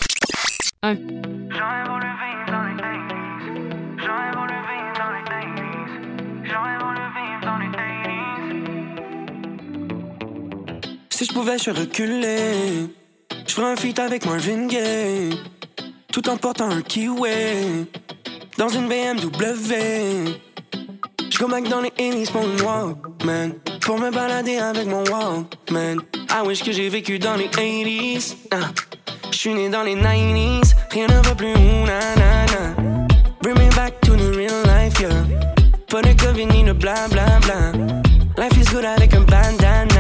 1. 0.82 0.96
Si 11.24 11.30
je 11.30 11.34
pouvais, 11.36 11.58
je 11.58 11.70
reculer. 11.70 12.90
Je 13.48 13.54
ferais 13.54 13.72
un 13.72 13.78
feat 13.78 13.98
avec 13.98 14.26
Marvin 14.26 14.68
Gaye. 14.68 15.30
Tout 16.12 16.28
en 16.28 16.36
portant 16.36 16.70
un 16.70 16.82
kiwi. 16.82 17.88
Dans 18.58 18.68
une 18.68 18.90
BMW. 18.90 19.74
Je 21.32 21.46
back 21.46 21.70
dans 21.70 21.80
les 21.80 21.92
80s 21.92 22.30
pour 22.30 22.44
une 22.44 22.62
Walkman. 22.62 23.54
Pour 23.80 24.00
me 24.00 24.12
balader 24.12 24.58
avec 24.58 24.86
mon 24.86 25.06
Walkman. 25.06 26.02
I 26.30 26.46
wish 26.46 26.62
que 26.62 26.74
j'ai 26.74 26.90
vécu 26.90 27.20
dans 27.20 27.38
les 27.38 27.48
80s. 27.48 28.36
Ah. 28.52 28.58
Je 29.32 29.38
suis 29.38 29.54
né 29.54 29.70
dans 29.70 29.84
les 29.84 29.96
90s. 29.96 30.74
Rien 30.92 31.08
ne 31.08 31.26
va 31.26 31.36
plus. 31.36 31.54
ouh, 31.54 31.86
Na, 31.86 32.00
na, 32.18 32.46
na. 32.48 33.08
Bring 33.42 33.58
me 33.58 33.74
back 33.78 34.02
to 34.02 34.18
the 34.18 34.36
real 34.36 34.62
life, 34.66 35.00
yeah. 35.00 35.24
Pas 35.88 36.02
de 36.02 36.22
COVID 36.22 36.48
ni 36.48 36.66
de 36.66 36.74
bla 36.74 37.08
bla 37.10 37.40
bla. 37.40 37.72
Life 38.38 38.58
is 38.58 38.70
good 38.74 38.84
avec 38.84 39.14
un 39.14 39.22
bandana. 39.22 39.93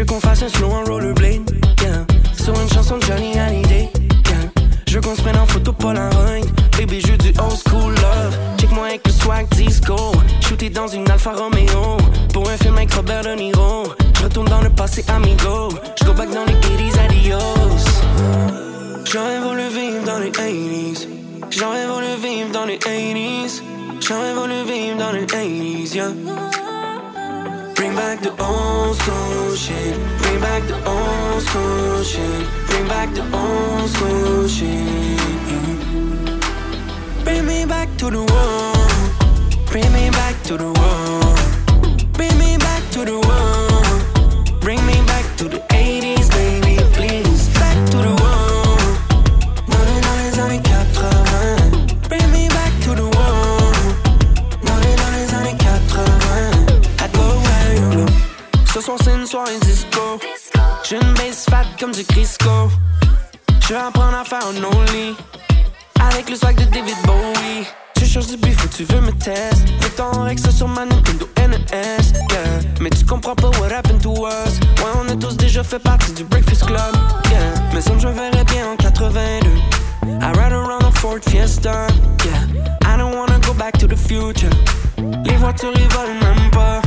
Je 0.00 0.04
qu'on 0.06 0.18
fasse 0.18 0.42
un 0.42 0.48
slow 0.48 0.70
en 0.70 0.82
rollerblade, 0.84 1.50
yeah. 1.82 2.06
Sur 2.32 2.58
une 2.58 2.70
chanson 2.70 2.96
de 2.96 3.02
Johnny 3.02 3.38
Hallyday, 3.38 3.90
yeah. 4.30 4.50
Je 4.88 4.94
veux 4.94 5.02
qu'on 5.02 5.14
se 5.14 5.20
prenne 5.20 5.36
en 5.36 5.44
photo 5.44 5.74
Polaroid, 5.74 6.40
baby, 6.78 7.02
je 7.02 7.16
du 7.16 7.28
old 7.38 7.58
school 7.68 7.92
love. 7.96 8.34
Check-moi 8.58 8.86
avec 8.86 9.06
le 9.06 9.12
swag 9.12 9.46
disco, 9.50 9.96
shooté 10.40 10.70
dans 10.70 10.86
une 10.86 11.06
Alfa 11.10 11.32
Romeo. 11.32 11.98
Pour 12.32 12.48
un 12.48 12.56
film 12.56 12.78
avec 12.78 12.94
Robert 12.94 13.24
De 13.24 13.34
Niro, 13.34 13.92
je 14.16 14.22
retourne 14.22 14.48
dans 14.48 14.62
le 14.62 14.70
passé, 14.70 15.04
amigo. 15.08 15.68
Je 16.00 16.06
go 16.06 16.14
back 16.14 16.30
dans 16.30 16.46
les 16.46 16.54
80s, 16.54 16.98
adios. 17.04 17.84
J'aurais 19.04 19.40
voulu 19.40 19.68
vivre 19.68 20.04
dans 20.06 20.18
les 20.18 20.30
80s. 20.30 21.08
J'aurais 21.50 21.86
voulu 21.86 22.06
vivre 22.22 22.50
dans 22.54 22.64
les 22.64 22.78
80s. 22.78 23.60
J'aurais 24.00 24.32
voulu 24.32 24.64
vivre 24.66 24.96
dans 24.98 25.12
les 25.12 25.26
80s, 25.26 25.94
yeah. 25.94 26.06
Bring 27.80 27.96
back 27.96 28.20
the 28.20 28.30
old 28.44 28.94
school 28.94 29.54
shit. 29.54 29.96
Bring 30.18 30.38
back 30.38 30.62
the 30.68 30.76
old 30.86 31.40
school 31.40 32.02
shit. 32.02 32.46
Bring 32.66 32.86
back 32.86 33.14
the 33.14 33.22
old 33.34 33.88
school 33.88 34.46
shit. 34.48 35.18
Bring 37.24 37.46
me 37.46 37.64
back 37.64 37.88
to 37.96 38.10
the 38.10 38.20
world. 38.20 39.66
Bring 39.70 39.90
me 39.94 40.10
back 40.10 40.42
to 40.42 40.58
the 40.58 40.70
world. 40.78 42.12
Bring 42.12 42.38
me 42.38 42.58
back 42.58 42.82
to 42.90 43.06
the 43.06 43.18
world. 43.18 44.60
Bring 44.60 44.84
me 44.84 45.00
back 45.06 45.24
to 45.38 45.48
the 45.48 45.69
soirée 59.30 59.60
disco. 59.60 60.18
J'ai 60.82 60.96
une 60.96 61.14
base 61.14 61.44
fat 61.48 61.64
comme 61.78 61.92
du 61.92 62.04
Crisco. 62.04 62.68
Je 63.60 63.68
vais 63.68 63.76
apprendre 63.76 64.16
à 64.16 64.24
faire 64.24 64.40
un 64.44 64.64
only. 64.64 65.14
Avec 66.00 66.28
le 66.28 66.34
swag 66.34 66.56
de 66.56 66.64
David 66.64 66.96
Bowie. 67.04 67.64
Tu 67.94 68.06
changes 68.06 68.26
de 68.26 68.36
bif 68.36 68.64
ou 68.64 68.68
tu 68.76 68.82
veux 68.82 69.00
me 69.00 69.12
test. 69.12 69.62
Fais 69.80 69.90
ton 69.90 70.10
Rex 70.24 70.50
sur 70.50 70.66
ma 70.66 70.84
Nintendo 70.84 71.28
NES. 71.36 71.62
Yeah. 71.72 72.40
Mais 72.80 72.90
tu 72.90 73.04
comprends 73.04 73.36
pas 73.36 73.50
what 73.60 73.70
happened 73.72 74.02
to 74.02 74.26
us. 74.26 74.58
Ouais, 74.78 74.90
on 75.00 75.08
a 75.08 75.14
tous 75.14 75.36
déjà 75.36 75.62
fait 75.62 75.78
partie 75.78 76.12
du 76.12 76.24
Breakfast 76.24 76.66
Club. 76.66 76.92
Yeah. 77.30 77.40
Mais 77.72 77.80
ça 77.80 77.92
me 77.92 78.00
verrais 78.00 78.44
bien 78.46 78.72
en 78.72 78.76
82. 78.76 79.48
I 80.06 80.32
ride 80.38 80.52
around 80.52 80.82
a 80.82 80.90
Ford 80.98 81.20
Fiesta. 81.28 81.86
Yeah. 82.24 82.92
I 82.92 82.98
don't 82.98 83.14
wanna 83.14 83.38
go 83.46 83.54
back 83.54 83.78
to 83.78 83.86
the 83.86 83.96
future. 83.96 84.50
Les 85.24 85.36
voitures 85.36 85.72
ils 85.76 85.88
volent 85.94 86.18
même 86.20 86.50
pas. 86.50 86.82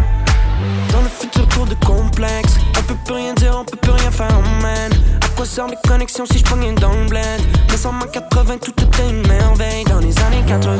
De 1.63 1.75
complexe. 1.85 2.55
On 2.77 2.83
peut 2.83 2.97
plus 3.05 3.15
rien 3.15 3.33
dire, 3.35 3.55
on 3.57 3.63
peut 3.63 3.77
plus 3.77 3.91
rien 3.91 4.11
faire, 4.11 4.27
man. 4.61 4.91
À 5.21 5.27
quoi 5.35 5.45
servent 5.45 5.69
les 5.69 5.89
connexions 5.89 6.25
si 6.25 6.39
je 6.39 6.43
pognais 6.43 6.73
dans 6.73 6.91
le 6.91 7.05
bled? 7.05 7.41
Mais 7.69 7.85
en 7.85 7.97
80, 7.99 8.57
tout 8.57 8.73
était 8.83 9.09
une 9.09 9.25
merveille. 9.25 9.85
Dans 9.85 9.99
les 9.99 10.13
années 10.19 10.43
80, 10.45 10.77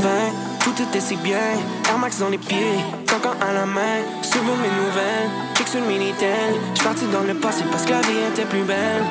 tout 0.60 0.74
était 0.84 1.00
si 1.00 1.16
bien. 1.16 1.38
Air 1.90 1.98
Max 1.98 2.20
dans 2.20 2.28
les 2.28 2.38
pieds, 2.38 2.78
cancan 3.08 3.34
à 3.42 3.54
la 3.54 3.66
main. 3.66 4.04
Suivre 4.24 4.46
mes 4.62 4.68
nouvelles, 4.68 5.30
check 5.56 5.70
sur 5.70 5.80
le 5.80 5.88
Minitel. 5.88 6.54
J'suis 6.74 6.84
parti 6.84 7.06
dans 7.14 7.22
le 7.22 7.34
passé 7.34 7.64
parce 7.72 7.86
que 7.86 7.92
la 7.92 8.02
vie 8.02 8.20
était 8.34 8.46
plus 8.46 8.64
belle. 8.64 9.04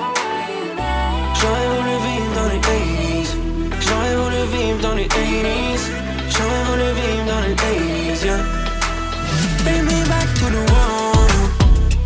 J'aurais 1.41 1.69
voulu 1.73 1.95
vivre 2.07 2.33
dans 2.37 2.49
les 2.53 2.61
80s. 2.61 3.33
J'aurais 3.81 4.15
voulu 4.15 4.41
vivre 4.53 4.79
dans 4.83 4.95
les 4.95 5.07
80s. 5.07 5.89
J'aurais 6.29 6.65
voulu 6.69 6.89
vivre 7.01 7.25
dans 7.27 7.41
les 7.41 7.55
80s, 7.55 8.25
yeah. 8.27 8.37
Bring 9.65 9.85
me 9.85 10.09
back 10.09 10.29
to 10.35 10.47
the 10.51 11.22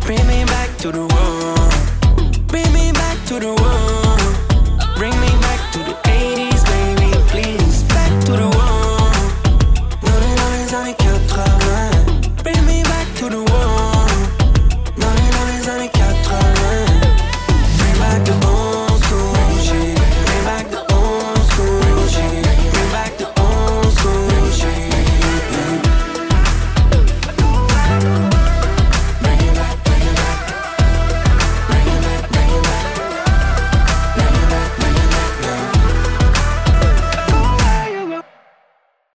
Bring 0.07 0.25
me 0.25 0.45
back 0.45 0.77
to 0.77 0.89
the 0.89 1.05
world. 1.05 2.47
Bring 2.47 2.71
me 2.71 2.93
back 2.93 3.17
to 3.25 3.41
the 3.41 3.53
world. 3.61 4.97
Bring 4.97 5.11
me 5.19 5.27
back 5.41 5.59
to 5.73 5.79
the 5.79 5.95
80s. 6.07 6.56